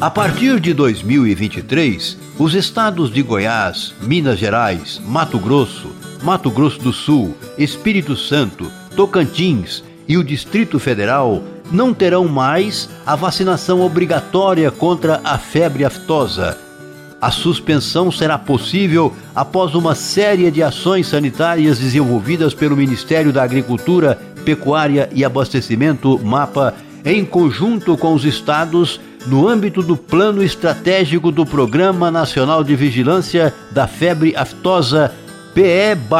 [0.03, 5.93] A partir de 2023, os estados de Goiás, Minas Gerais, Mato Grosso,
[6.25, 13.15] Mato Grosso do Sul, Espírito Santo, Tocantins e o Distrito Federal não terão mais a
[13.15, 16.59] vacinação obrigatória contra a febre aftosa.
[17.21, 24.21] A suspensão será possível após uma série de ações sanitárias desenvolvidas pelo Ministério da Agricultura,
[24.45, 26.75] Pecuária e Abastecimento, MAPA,
[27.05, 33.55] em conjunto com os estados no âmbito do Plano Estratégico do Programa Nacional de Vigilância
[33.71, 35.13] da Febre Aftosa
[35.55, 36.13] PE/PNEFA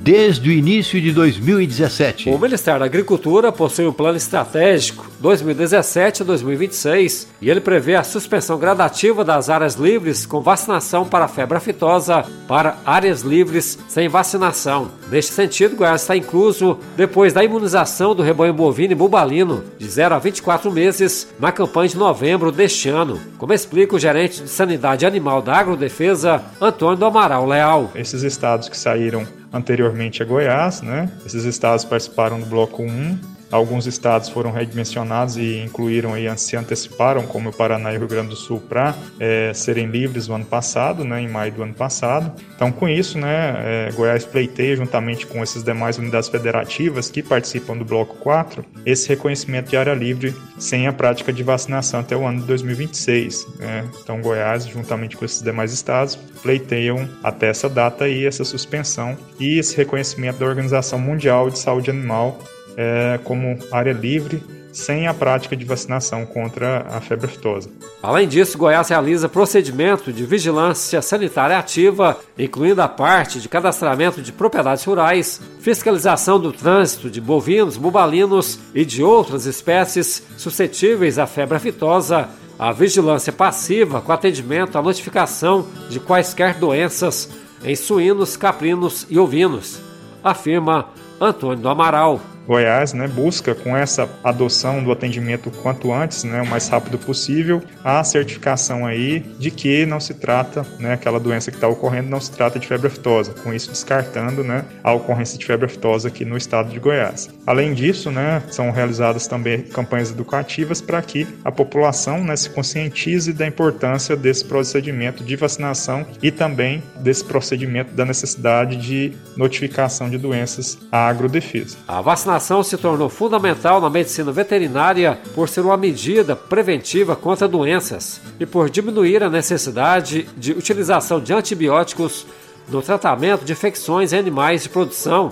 [0.00, 2.30] desde o início de 2017.
[2.30, 8.02] O Ministério da Agricultura possui um plano estratégico 2017 a 2026 e ele prevê a
[8.02, 14.08] suspensão gradativa das áreas livres com vacinação para a febre aftosa para áreas livres sem
[14.08, 14.90] vacinação.
[15.10, 20.14] Neste sentido, Goiás está incluso depois da imunização do rebanho bovino e bubalino de 0
[20.14, 25.04] a 24 meses na campanha de novembro deste ano, como explica o gerente de Sanidade
[25.04, 27.90] Animal da Agrodefesa, Antônio do Amaral Leal.
[27.94, 31.10] Esses estados que saíram anteriormente a Goiás, né?
[31.24, 37.26] Esses estados participaram do bloco 1 Alguns estados foram redimensionados e incluíram e se anteciparam,
[37.26, 40.44] como o Paraná e o Rio Grande do Sul, para é, serem livres no ano
[40.44, 42.32] passado, né, em maio do ano passado.
[42.54, 47.76] Então, com isso, né, é, Goiás pleiteia, juntamente com essas demais unidades federativas que participam
[47.76, 52.24] do Bloco 4, esse reconhecimento de área livre sem a prática de vacinação até o
[52.26, 53.48] ano de 2026.
[53.58, 53.84] Né?
[54.02, 59.58] Então, Goiás, juntamente com esses demais estados, pleiteiam até essa data aí essa suspensão e
[59.58, 62.38] esse reconhecimento da Organização Mundial de Saúde Animal
[62.76, 64.42] é, como área livre
[64.72, 67.68] sem a prática de vacinação contra a febre aftosa.
[68.02, 74.32] Além disso, Goiás realiza procedimento de vigilância sanitária ativa, incluindo a parte de cadastramento de
[74.32, 81.56] propriedades rurais, fiscalização do trânsito de bovinos, bubalinos e de outras espécies suscetíveis à febre
[81.56, 82.28] aftosa,
[82.58, 87.28] a vigilância passiva com atendimento à notificação de quaisquer doenças
[87.64, 89.80] em suínos, caprinos e ovinos,
[90.22, 90.88] afirma
[91.20, 92.20] Antônio do Amaral.
[92.50, 97.62] Goiás né, busca, com essa adoção do atendimento quanto antes, né, o mais rápido possível,
[97.84, 102.20] a certificação aí de que não se trata, né, aquela doença que está ocorrendo não
[102.20, 106.24] se trata de febre aftosa, com isso descartando né, a ocorrência de febre aftosa aqui
[106.24, 107.30] no estado de Goiás.
[107.46, 113.32] Além disso, né, são realizadas também campanhas educativas para que a população né, se conscientize
[113.32, 120.18] da importância desse procedimento de vacinação e também desse procedimento da necessidade de notificação de
[120.18, 121.76] doenças à agrodefesa.
[121.86, 127.46] A vacinação vacinação se tornou fundamental na medicina veterinária por ser uma medida preventiva contra
[127.46, 132.26] doenças e por diminuir a necessidade de utilização de antibióticos
[132.68, 135.30] no tratamento de infecções em animais de produção,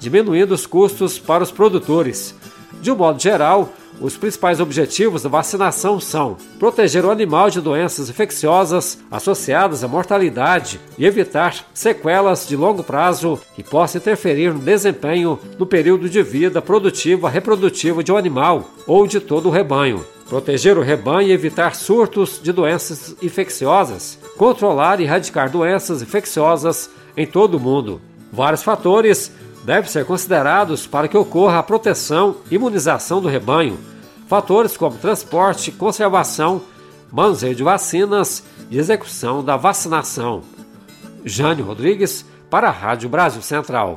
[0.00, 2.34] diminuindo os custos para os produtores.
[2.80, 8.08] De um modo geral, os principais objetivos da vacinação são proteger o animal de doenças
[8.08, 15.38] infecciosas associadas à mortalidade e evitar sequelas de longo prazo que possam interferir no desempenho
[15.58, 20.04] no período de vida produtiva reprodutiva de um animal ou de todo o rebanho.
[20.28, 24.16] Proteger o rebanho e evitar surtos de doenças infecciosas.
[24.38, 28.00] Controlar e erradicar doenças infecciosas em todo o mundo.
[28.32, 29.32] Vários fatores
[29.64, 33.78] devem ser considerados para que ocorra a proteção e imunização do rebanho.
[34.26, 36.62] Fatores como transporte, conservação,
[37.12, 40.42] manuseio de vacinas e execução da vacinação.
[41.24, 43.96] Jânio Rodrigues, para a Rádio Brasil Central.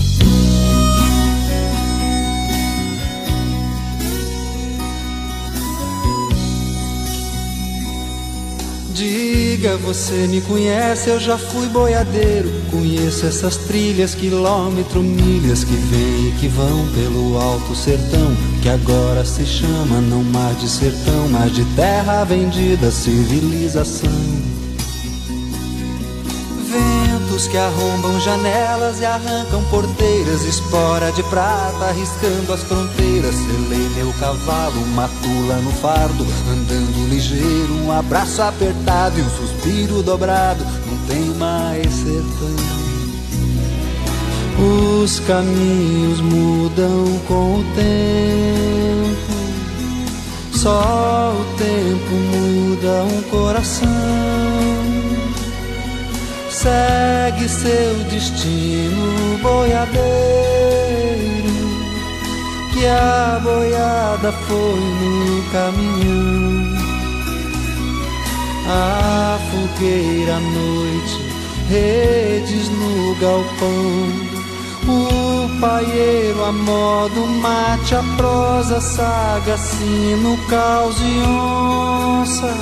[8.94, 12.50] Diga, você me conhece, eu já fui boiadeiro.
[12.70, 18.36] Conheço essas trilhas, quilômetro, milhas que vêm e que vão pelo alto sertão.
[18.68, 24.12] Que agora se chama não mais de sertão, mas de terra vendida, civilização
[27.50, 33.34] que arrombam janelas e arrancam porteiras, espora de prata arriscando as fronteiras.
[33.34, 40.02] Selei meu cavalo, uma tula no fardo, andando ligeiro, um abraço apertado e um suspiro
[40.02, 40.62] dobrado.
[40.86, 42.77] Não tem mais sertão.
[44.58, 47.88] Os caminhos mudam com o tempo.
[50.52, 54.98] Só o tempo muda um coração
[56.62, 60.02] segue seu destino, boiadeiro,
[62.72, 66.78] que a boiada foi no caminhão.
[68.66, 71.14] A fogueira à noite,
[71.68, 74.27] redes no galpão.
[74.88, 82.54] O paieiro a modo mate, a prosa saga, sino, caos e onça.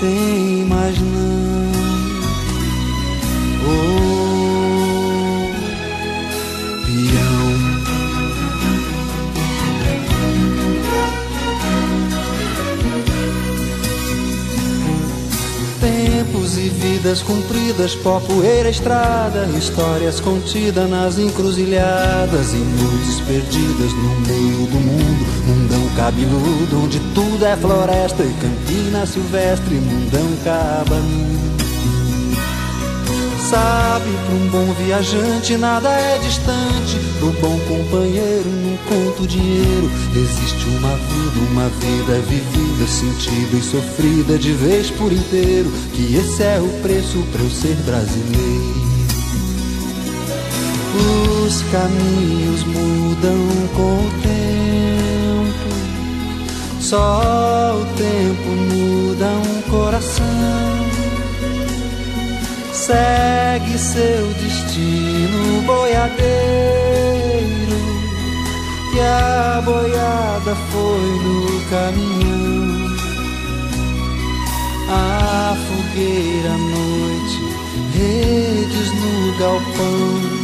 [0.00, 1.46] Tem mais não
[16.26, 24.20] Tempos e vidas cumpridas, pó, poeira, estrada, histórias contidas nas encruzilhadas e noites perdidas no
[24.26, 31.45] meio do mundo, mundão cabeludo, onde tudo é floresta e campina silvestre, mundão cabanudo.
[33.48, 36.98] Sabe, para um bom viajante nada é distante.
[37.20, 39.88] Pro bom companheiro não conta o dinheiro.
[40.16, 45.70] Existe uma vida, uma vida vivida, sentida e sofrida de vez por inteiro.
[45.94, 48.86] Que esse é o preço para eu ser brasileiro.
[51.46, 53.46] Os caminhos mudam
[53.76, 55.70] com o tempo.
[56.80, 60.85] Só o tempo muda um coração
[62.86, 66.16] segue seu destino, boiadeiro,
[68.92, 72.86] que a boiada foi no caminhão.
[74.88, 77.38] A fogueira à noite,
[77.92, 80.36] redes no galpão.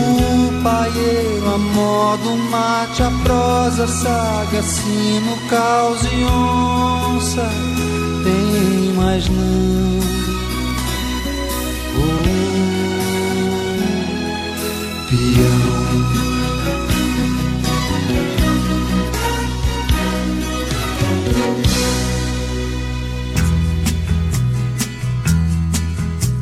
[0.00, 7.48] O paieiro a modo mate, a prosa, saga, sino, caos e onça.
[8.24, 9.97] Tem mais não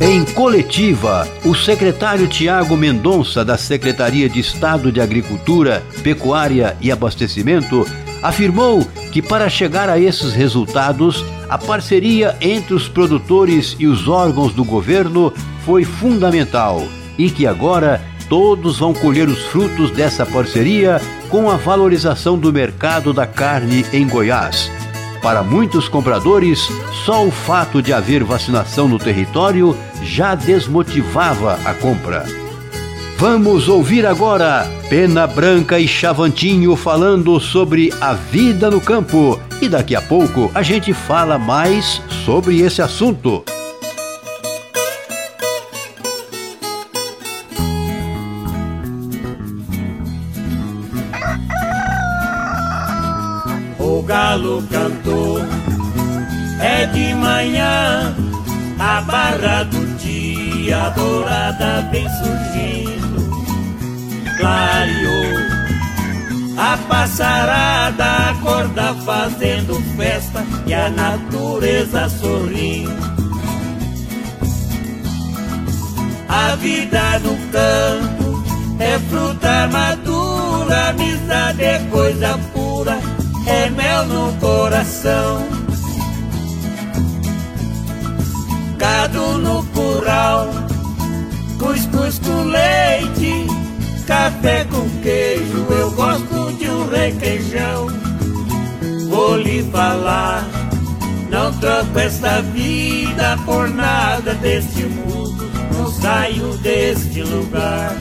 [0.06, 7.84] Em coletiva, o secretário Tiago Mendonça, da Secretaria de Estado de Agricultura, Pecuária e Abastecimento,
[8.22, 14.52] afirmou que para chegar a esses resultados, a parceria entre os produtores e os órgãos
[14.54, 15.34] do governo
[15.64, 16.86] foi fundamental
[17.18, 23.12] e que agora todos vão colher os frutos dessa parceria com a valorização do mercado
[23.12, 24.70] da carne em Goiás.
[25.26, 26.68] Para muitos compradores,
[27.04, 32.24] só o fato de haver vacinação no território já desmotivava a compra.
[33.18, 39.40] Vamos ouvir agora Pena Branca e Chavantinho falando sobre a vida no campo.
[39.60, 43.42] E daqui a pouco a gente fala mais sobre esse assunto.
[54.36, 55.38] Galo cantou,
[56.60, 58.14] é de manhã,
[58.78, 63.16] a barra do dia dourada vem surgindo
[64.36, 65.46] clareou.
[66.58, 73.16] A passarada acorda fazendo festa e a natureza sorrindo.
[76.28, 78.44] A vida no campo
[78.78, 82.98] é fruta madura amizade é coisa pura,
[83.46, 85.46] é mel no coração.
[88.76, 90.48] Gado no curral,
[91.58, 93.46] cuscuz com leite,
[94.06, 97.86] café com queijo, eu gosto de um requeijão.
[99.08, 100.44] Vou lhe falar,
[101.30, 107.96] não troco esta vida por nada deste mundo, não saio deste lugar.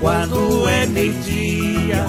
[0.00, 2.06] Quando é meio-dia,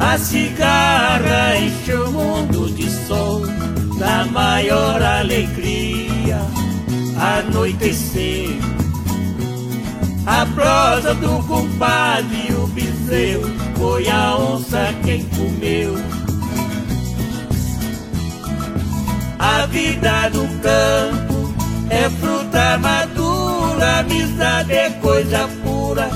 [0.00, 3.42] a cigarra enche o mundo de sol,
[3.98, 6.40] da maior alegria,
[7.16, 8.48] anoitecer.
[10.26, 15.94] A prosa do compadre o bezerro foi a onça quem comeu.
[19.38, 21.54] A vida do campo
[21.90, 26.08] é fruta madura, amizade é coisa pura,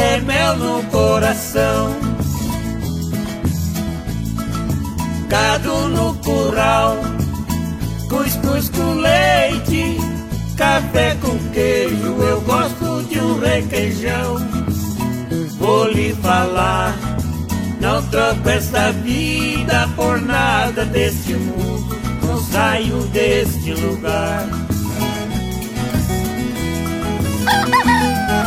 [0.00, 1.94] é mel no coração.
[5.28, 6.96] Gado no curral,
[8.08, 9.98] cuscuz com leite,
[10.56, 14.36] café com queijo, eu gosto de um requeijão.
[15.58, 16.98] Vou lhe falar,
[17.80, 24.48] não troco esta vida por nada deste mundo, não saio deste lugar.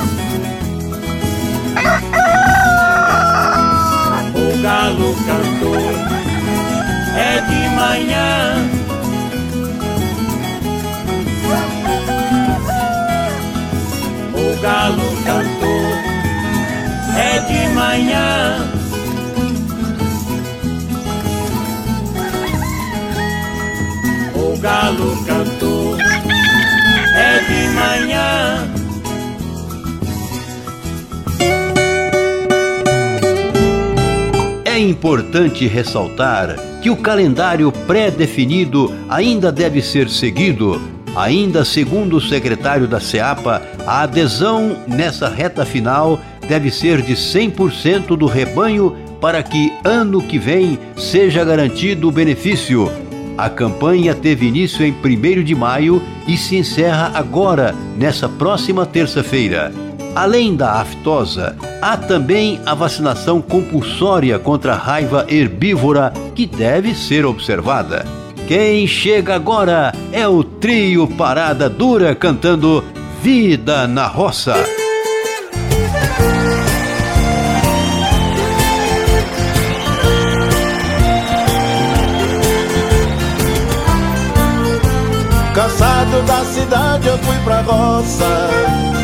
[4.94, 5.76] galo cantou,
[7.18, 8.70] é de manhã.
[14.36, 15.86] O galo cantou,
[17.18, 18.70] é de manhã.
[24.36, 25.98] O galo cantou,
[27.16, 28.83] é de manhã.
[34.84, 40.82] Importante ressaltar que o calendário pré-definido ainda deve ser seguido.
[41.16, 48.18] Ainda segundo o secretário da SEAPA, a adesão nessa reta final deve ser de 100%
[48.18, 52.92] do rebanho para que ano que vem seja garantido o benefício.
[53.38, 59.83] A campanha teve início em 1 de maio e se encerra agora, nessa próxima terça-feira.
[60.16, 67.26] Além da aftosa, há também a vacinação compulsória contra a raiva herbívora que deve ser
[67.26, 68.06] observada.
[68.48, 72.84] Quem chega agora é o trio Parada Dura cantando
[73.24, 74.54] Vida na Roça.
[85.56, 89.03] Cansado da cidade eu fui pra roça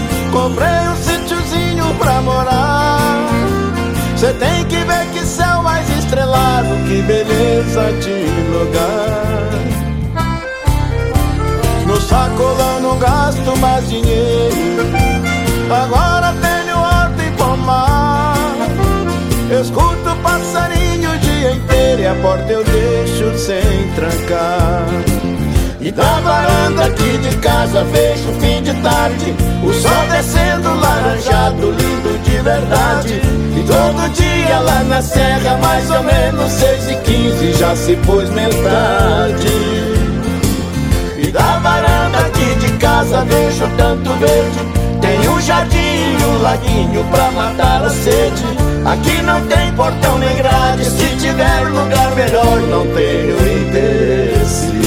[4.29, 9.49] Cê tem que ver que céu mais estrelado Que beleza de lugar.
[11.87, 14.83] No sacolão não gasto mais dinheiro.
[15.71, 18.35] Agora tenho horta e pomar.
[19.59, 25.28] Escuto passarinho o dia inteiro E a porta eu deixo sem trancar
[25.89, 29.35] e da varanda aqui de casa vejo fim de tarde.
[29.63, 33.21] O sol descendo laranjado, lindo de verdade.
[33.57, 38.29] E todo dia lá na serra, mais ou menos seis e quinze Já se pôs
[38.29, 39.47] metade
[41.17, 44.59] E da varanda aqui de casa vejo tanto verde.
[45.01, 48.43] Tem um jardim um laguinho pra matar a sede.
[48.85, 53.35] Aqui não tem portão nem grade Se tiver lugar melhor não tenho
[53.67, 54.78] interesse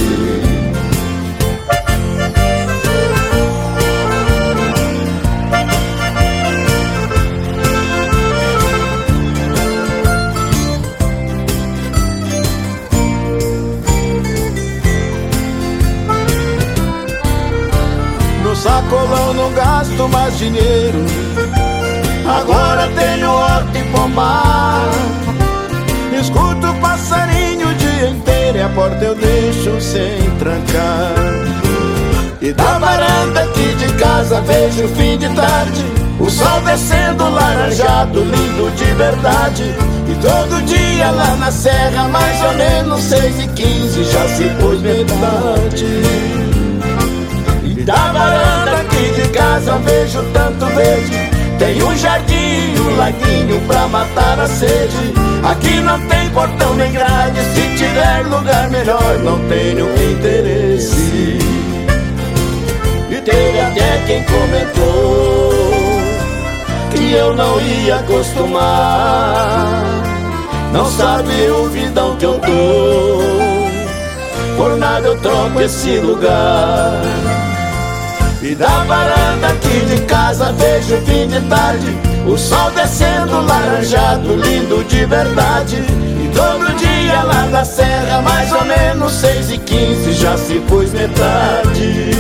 [18.92, 20.98] sacolão não gasto mais dinheiro.
[22.26, 24.90] Agora tenho horta e pomar.
[26.20, 31.14] Escuto passarinho o dia inteiro E a porta eu deixo sem trancar.
[32.40, 35.84] E da varanda aqui de casa vejo o fim de tarde.
[36.20, 39.74] O sol descendo laranjado, lindo de verdade.
[40.08, 44.80] E todo dia lá na serra, mais ou menos seis e quinze Já se pôs
[44.80, 46.42] metade
[47.84, 54.38] da varanda aqui de casa vejo tanto verde Tem um jardim, um laguinho pra matar
[54.38, 61.38] a sede Aqui não tem portão nem grade Se tiver lugar melhor não tenho interesse
[63.10, 65.52] E teve até quem comentou
[66.90, 69.82] que eu não ia acostumar.
[70.72, 73.18] Não sabe o vidão que eu tô,
[74.56, 77.51] por nada eu troco esse lugar.
[78.42, 81.96] E da varanda aqui de casa vejo fim de tarde.
[82.26, 85.76] O sol descendo laranjado, lindo de verdade.
[85.76, 90.92] E todo dia lá da serra, mais ou menos seis e quinze Já se pôs
[90.92, 92.10] metade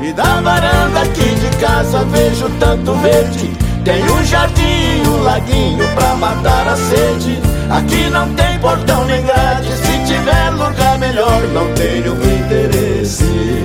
[0.00, 3.50] E da varanda aqui de casa vejo tanto verde.
[3.84, 7.40] Tem um jardim, um laguinho pra matar a sede.
[7.68, 13.61] Aqui não tem portão nem grade Se tiver lugar melhor não tenho interesse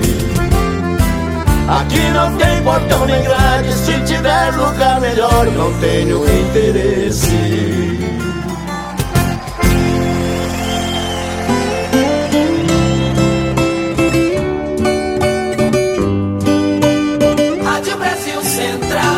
[1.67, 8.07] Aqui não tem portão nem grade, se tiver lugar melhor, não tenho interesse.
[17.65, 19.17] Rádio Brasil Central.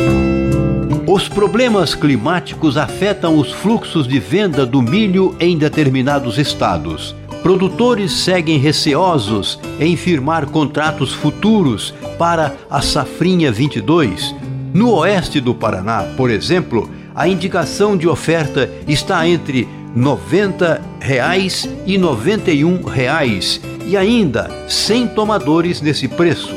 [1.07, 7.15] Os problemas climáticos afetam os fluxos de venda do milho em determinados estados.
[7.41, 14.35] Produtores seguem receosos em firmar contratos futuros para a safrinha 22.
[14.73, 19.65] No oeste do Paraná, por exemplo, a indicação de oferta está entre
[19.95, 26.53] 90 reais e 91 reais, e ainda sem tomadores nesse preço.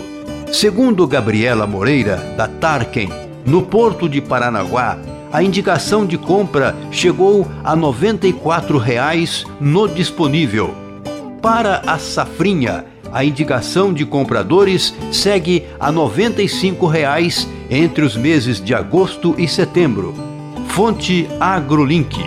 [0.52, 4.98] Segundo Gabriela Moreira, da Tarquem, no porto de Paranaguá,
[5.32, 10.74] a indicação de compra chegou a 94 reais no disponível.
[11.40, 18.74] Para a safrinha, a indicação de compradores segue a 95 reais entre os meses de
[18.74, 20.14] agosto e setembro.
[20.68, 22.18] Fonte AgroLink.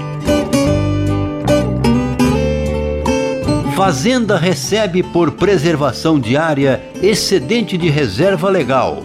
[3.76, 9.04] Fazenda recebe por preservação diária excedente de reserva legal.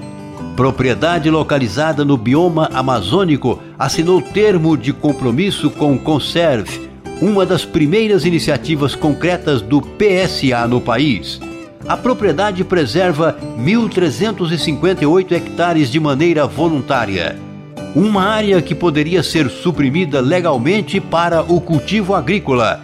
[0.58, 6.90] Propriedade localizada no bioma amazônico assinou termo de compromisso com o Conserve,
[7.22, 11.40] uma das primeiras iniciativas concretas do PSA no país.
[11.86, 17.38] A propriedade preserva 1.358 hectares de maneira voluntária.
[17.94, 22.80] Uma área que poderia ser suprimida legalmente para o cultivo agrícola,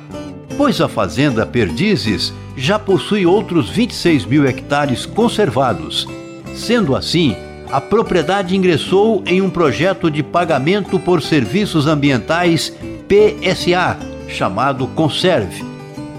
[0.56, 6.06] pois a Fazenda Perdizes já possui outros 26 mil hectares conservados.
[6.54, 7.34] Sendo assim,
[7.74, 12.72] a propriedade ingressou em um projeto de pagamento por serviços ambientais
[13.08, 13.98] PSA,
[14.28, 15.64] chamado Conserve,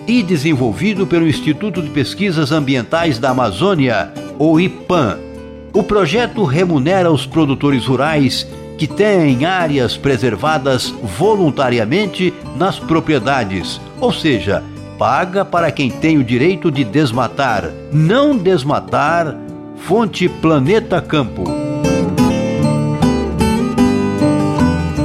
[0.06, 5.18] e desenvolvido pelo Instituto de Pesquisas Ambientais da Amazônia, o IPAM.
[5.72, 8.46] O projeto remunera os produtores rurais
[8.78, 14.62] que têm áreas preservadas voluntariamente nas propriedades, ou seja,
[15.00, 19.38] paga para quem tem o direito de desmatar, não desmatar
[19.78, 21.44] Fonte Planeta Campo.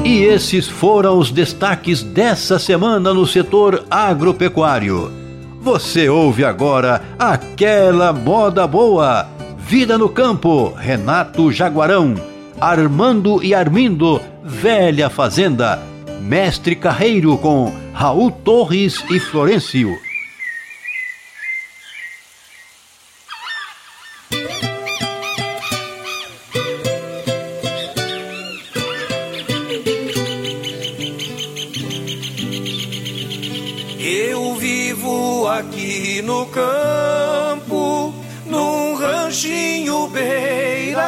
[0.05, 5.12] E esses foram os destaques dessa semana no setor agropecuário.
[5.60, 9.28] Você ouve agora aquela moda boa.
[9.59, 12.14] Vida no campo, Renato Jaguarão,
[12.60, 15.80] Armando e Armindo, Velha Fazenda,
[16.20, 20.10] Mestre Carreiro com Raul Torres e Florencio.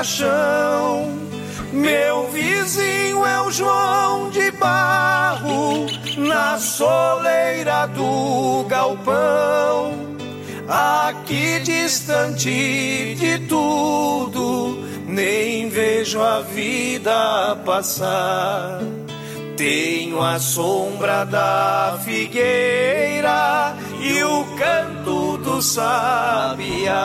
[0.02, 1.08] Beira-chão.
[1.72, 5.86] Meu vizinho é o João de Barro,
[6.18, 9.92] na soleira do galpão.
[10.68, 18.80] Aqui distante de tudo, nem vejo a vida passar.
[19.56, 27.02] Tenho a sombra da figueira e o canto do sabiá.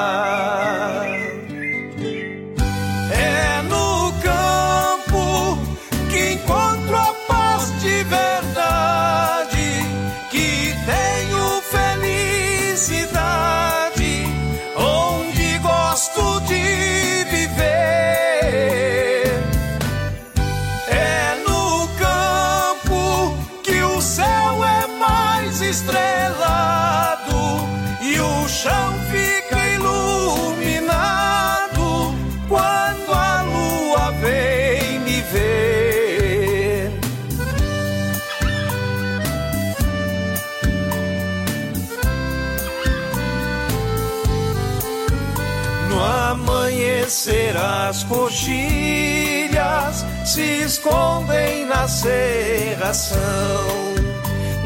[47.08, 53.18] Descer as coxilhas se escondem na serração.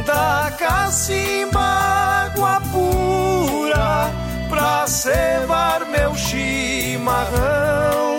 [0.04, 4.12] Da cacimba água pura
[4.50, 8.18] pra cevar meu chimarrão.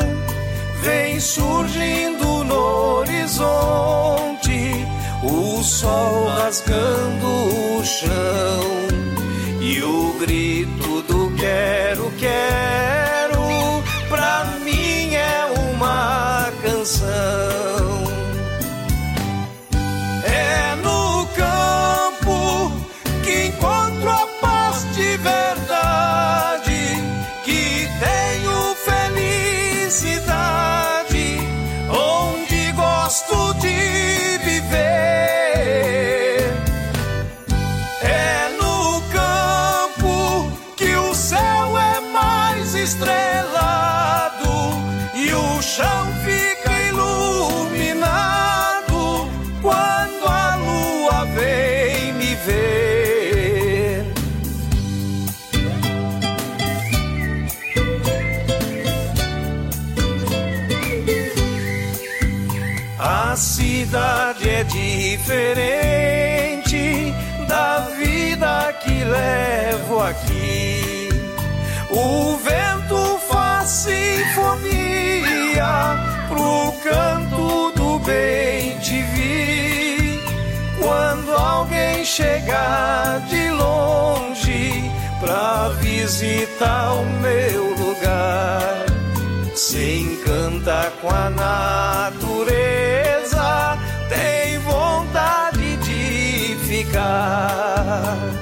[0.82, 4.86] Vem surgindo no horizonte
[5.24, 8.62] o sol rasgando o chão.
[9.60, 10.12] E o
[65.22, 67.14] diferente
[67.46, 71.08] da vida que levo aqui.
[71.90, 73.94] O vento faz sinfonia
[76.28, 80.20] pro canto do bem te vi.
[80.80, 84.90] Quando alguém chegar de longe
[85.20, 88.86] pra visitar o meu lugar
[89.54, 93.01] se encanta com a natureza,
[96.92, 98.41] de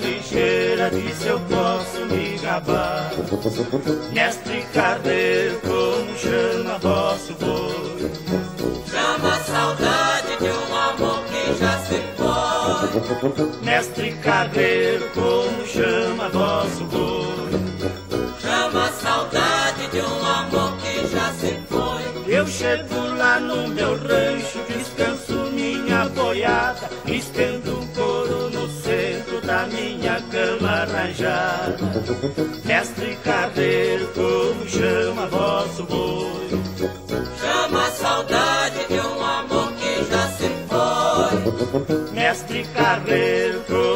[0.00, 3.10] ligeira, disso eu posso me gabar.
[4.12, 8.10] Mestre carreiro, como chama vosso boi?
[8.90, 13.64] Chama a saudade de um amor que já se foi.
[13.64, 17.50] Mestre carreiro, como chama vosso boi?
[18.40, 21.90] Chama a saudade de um amor que já se foi.
[22.32, 24.60] Eu chego lá no meu rancho,
[32.64, 36.48] Mestre carreiro, como chama vosso boi?
[37.38, 42.12] Chama a saudade de um amor que já se foi.
[42.14, 43.89] Mestre carreiro, como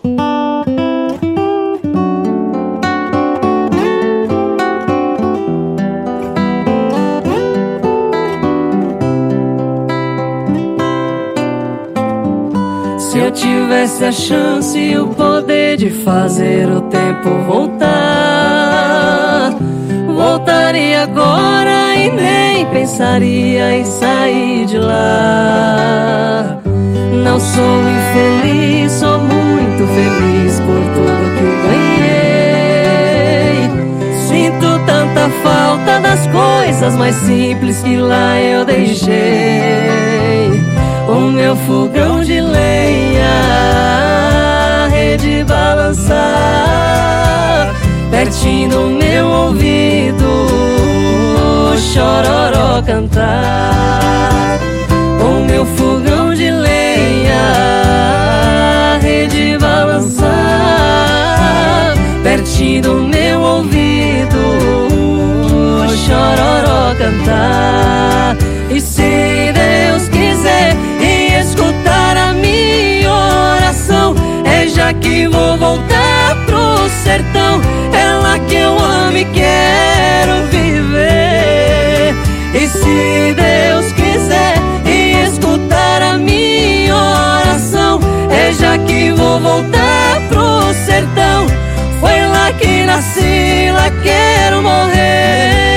[13.32, 17.90] Tivesse a chance e o poder de fazer o tempo voltar,
[20.06, 26.58] voltaria agora e nem pensaria em sair de lá.
[27.24, 32.12] Não sou infeliz, sou muito feliz por tudo que ganhei.
[34.28, 39.92] Sinto tanta falta das coisas mais simples que lá eu deixei.
[41.08, 43.11] O meu fogão de lenha,
[44.90, 46.20] rede balançar,
[48.10, 50.46] pertinho do meu ouvido,
[51.92, 54.58] chororó cantar.
[55.20, 57.38] O meu fogão de lenha,
[59.00, 60.32] rede balançar,
[62.22, 64.38] pertinho do meu ouvido,
[66.06, 68.36] chororó cantar.
[68.70, 71.81] E se Deus quiser e escutar
[74.82, 77.60] já que vou voltar pro sertão,
[78.20, 82.14] lá que eu amo e quero viver.
[82.52, 84.54] E se Deus quiser
[84.84, 91.46] e escutar a minha oração, é já que vou voltar pro sertão,
[92.00, 95.71] foi lá que nasci, lá quero morrer.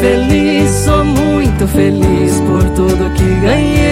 [0.00, 3.90] feliz, sou muito feliz por tudo que ganhei.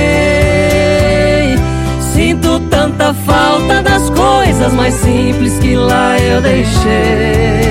[2.01, 7.68] Sinto tanta falta das coisas mais simples que lá eu deixei.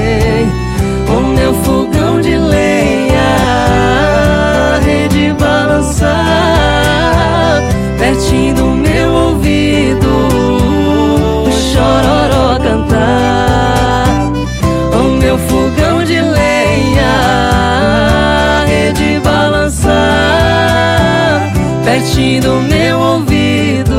[22.08, 23.94] Pertinho do meu ouvido,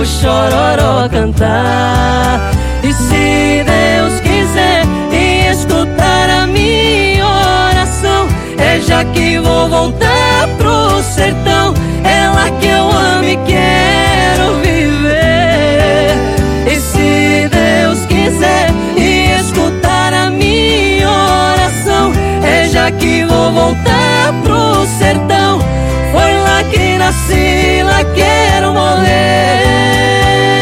[0.00, 2.52] o chororó cantar.
[2.82, 8.28] E se Deus quiser e escutar a minha oração,
[8.58, 11.74] é já que vou voltar pro sertão.
[12.04, 16.14] É lá que eu amo e quero viver.
[16.66, 24.86] E se Deus quiser e escutar a minha oração, é já que vou voltar pro
[24.98, 25.49] sertão.
[27.82, 30.59] Lá quero morrer.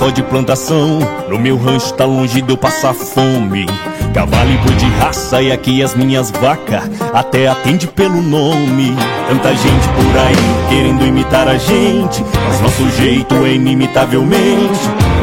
[0.00, 0.98] Só de plantação.
[1.28, 3.66] No meu rancho tá longe de eu passar fome.
[4.14, 8.96] Cavalo e boi de raça e aqui as minhas vacas até atende pelo nome.
[9.28, 14.80] Tanta gente por aí querendo imitar a gente, mas nosso jeito é inimitavelmente.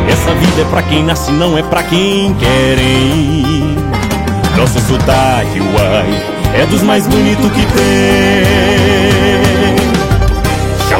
[0.07, 3.75] Essa vida é pra quem nasce, não é pra quem querem.
[4.55, 6.23] Nosso sotaque, uai,
[6.53, 9.06] é dos mais bonitos que tem.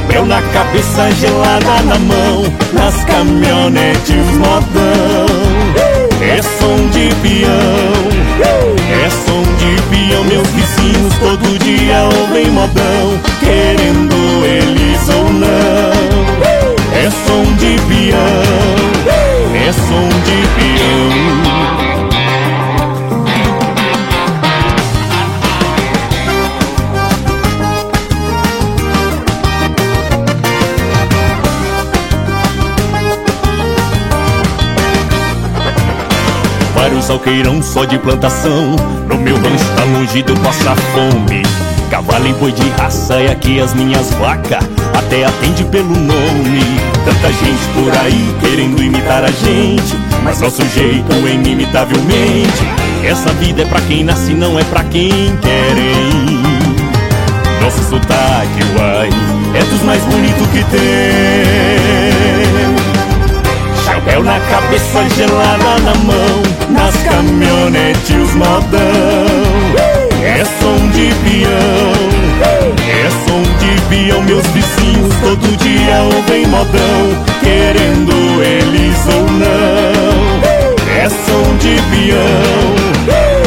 [0.07, 5.27] Chapéu na cabeça, gelada na mão, nas caminhonetes modão.
[6.21, 8.07] É som de peão,
[9.03, 10.23] é som de peão.
[10.23, 16.37] Meus vizinhos todo dia ouvem modão, querendo eles ou não.
[16.93, 19.07] É som de peão,
[19.55, 21.76] é som de peão.
[36.77, 38.75] Vários alqueirão só de plantação.
[39.09, 41.41] No meu rancho tá longe de eu passar fome.
[41.89, 44.63] Cavalo e boi de raça e aqui as minhas vacas
[44.93, 46.59] Até atende pelo nome.
[47.05, 52.67] Tanta gente por aí querendo imitar a gente Mas nosso jeito é inimitavelmente.
[53.03, 56.41] Essa vida é pra quem nasce, não é pra quem querem
[57.61, 59.09] Nosso sotaque, uai,
[59.55, 61.86] é dos mais bonitos que tem
[64.17, 68.79] Chapéu na cabeça, gelada na mão Nas caminhonetes os modão.
[70.23, 71.93] É som de peão
[72.79, 74.23] É som de peão.
[74.23, 80.41] Meus vizinhos todo dia ouvem modão Querendo eles ou não.
[80.89, 82.75] É som de peão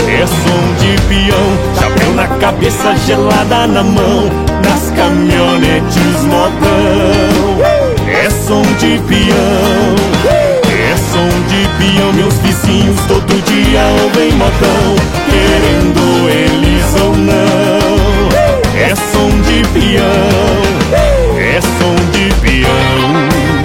[0.08, 1.80] É som de peão.
[1.80, 4.30] Chapéu na cabeça, gelada na mão
[4.64, 7.60] Nas caminhonetes modão.
[8.06, 10.39] É som de peão
[11.20, 14.96] som de peão, meus vizinhos todo dia ouvem modão,
[15.28, 18.30] querendo eles ou não.
[18.74, 23.59] É som de peão, é som de peão.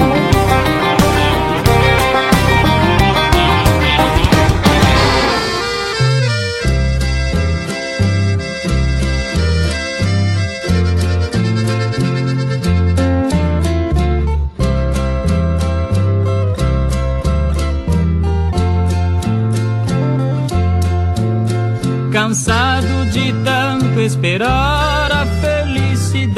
[22.36, 26.36] Cansado de tanto esperar a felicidade.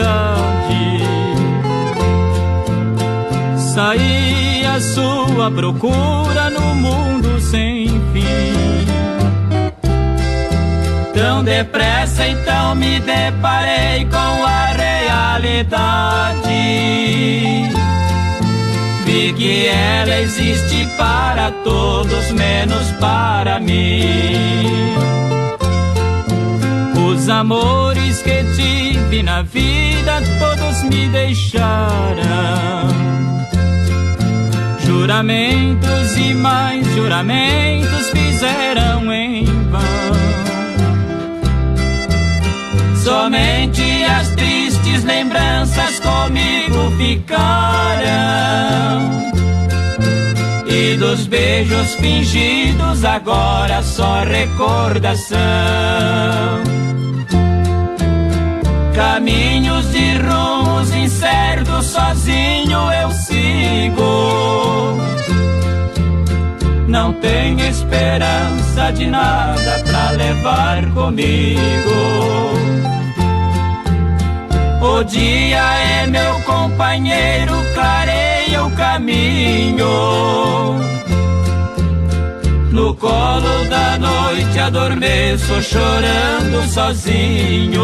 [3.74, 8.86] Saí à sua procura no mundo sem fim.
[11.16, 16.52] Tão depressa então me deparei com a realidade.
[19.04, 24.78] Vi que ela existe para todos, menos para mim.
[27.28, 31.68] Os amores que tive na vida todos me deixaram.
[34.80, 39.82] Juramentos e mais juramentos fizeram em vão.
[42.96, 47.92] Somente as tristes lembranças comigo ficaram.
[50.66, 55.38] E dos beijos fingidos agora só recordação.
[59.28, 64.98] Caminhos de rumos incertos sozinho eu sigo.
[66.88, 71.60] Não tenho esperança de nada pra levar comigo.
[74.82, 75.74] O dia
[76.04, 79.88] é meu companheiro, clareia o caminho.
[82.78, 87.82] No colo da noite adormeço chorando sozinho.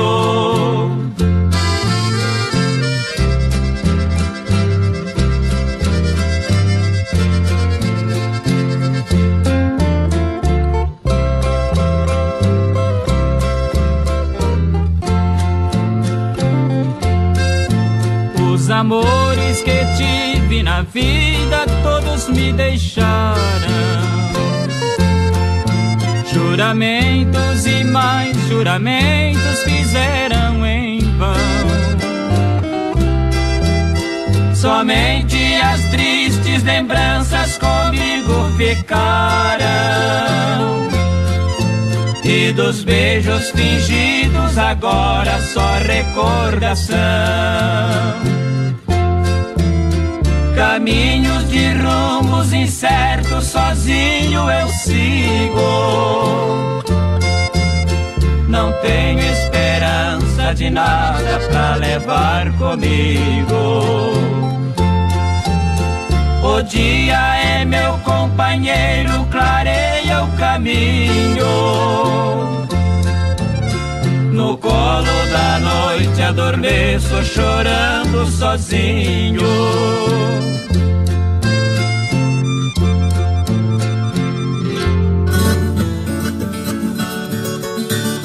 [18.54, 23.73] Os amores que tive na vida todos me deixaram.
[26.54, 31.34] Juramentos e mais juramentos fizeram em vão.
[34.54, 39.64] Somente as tristes lembranças comigo ficaram.
[42.24, 46.98] E dos beijos fingidos agora só recordação.
[50.56, 51.74] Caminhos de
[52.44, 55.62] rumos incertos, sozinho eu sigo.
[58.50, 64.12] Não tenho esperança de nada pra levar comigo.
[66.44, 71.48] O dia é meu companheiro, clareia o caminho.
[74.34, 79.42] No colo da noite adormeço chorando sozinho.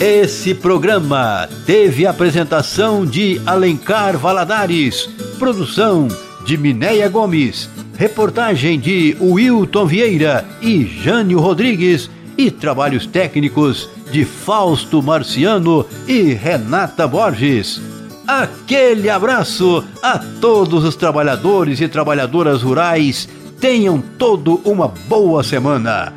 [0.08, 5.06] Esse programa teve apresentação de Alencar Valadares,
[5.38, 6.08] produção
[6.46, 12.08] de Minéia Gomes, reportagem de Wilton Vieira e Jânio Rodrigues
[12.38, 17.78] e trabalhos técnicos de Fausto Marciano e Renata Borges.
[18.26, 23.28] Aquele abraço a todos os trabalhadores e trabalhadoras rurais.
[23.60, 26.14] Tenham todo uma boa semana.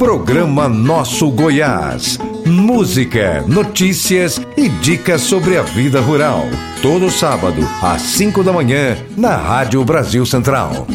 [0.00, 2.18] Programa Nosso Goiás.
[2.46, 6.44] Música, notícias e dicas sobre a vida rural.
[6.80, 10.86] Todo sábado, às 5 da manhã, na Rádio Brasil Central.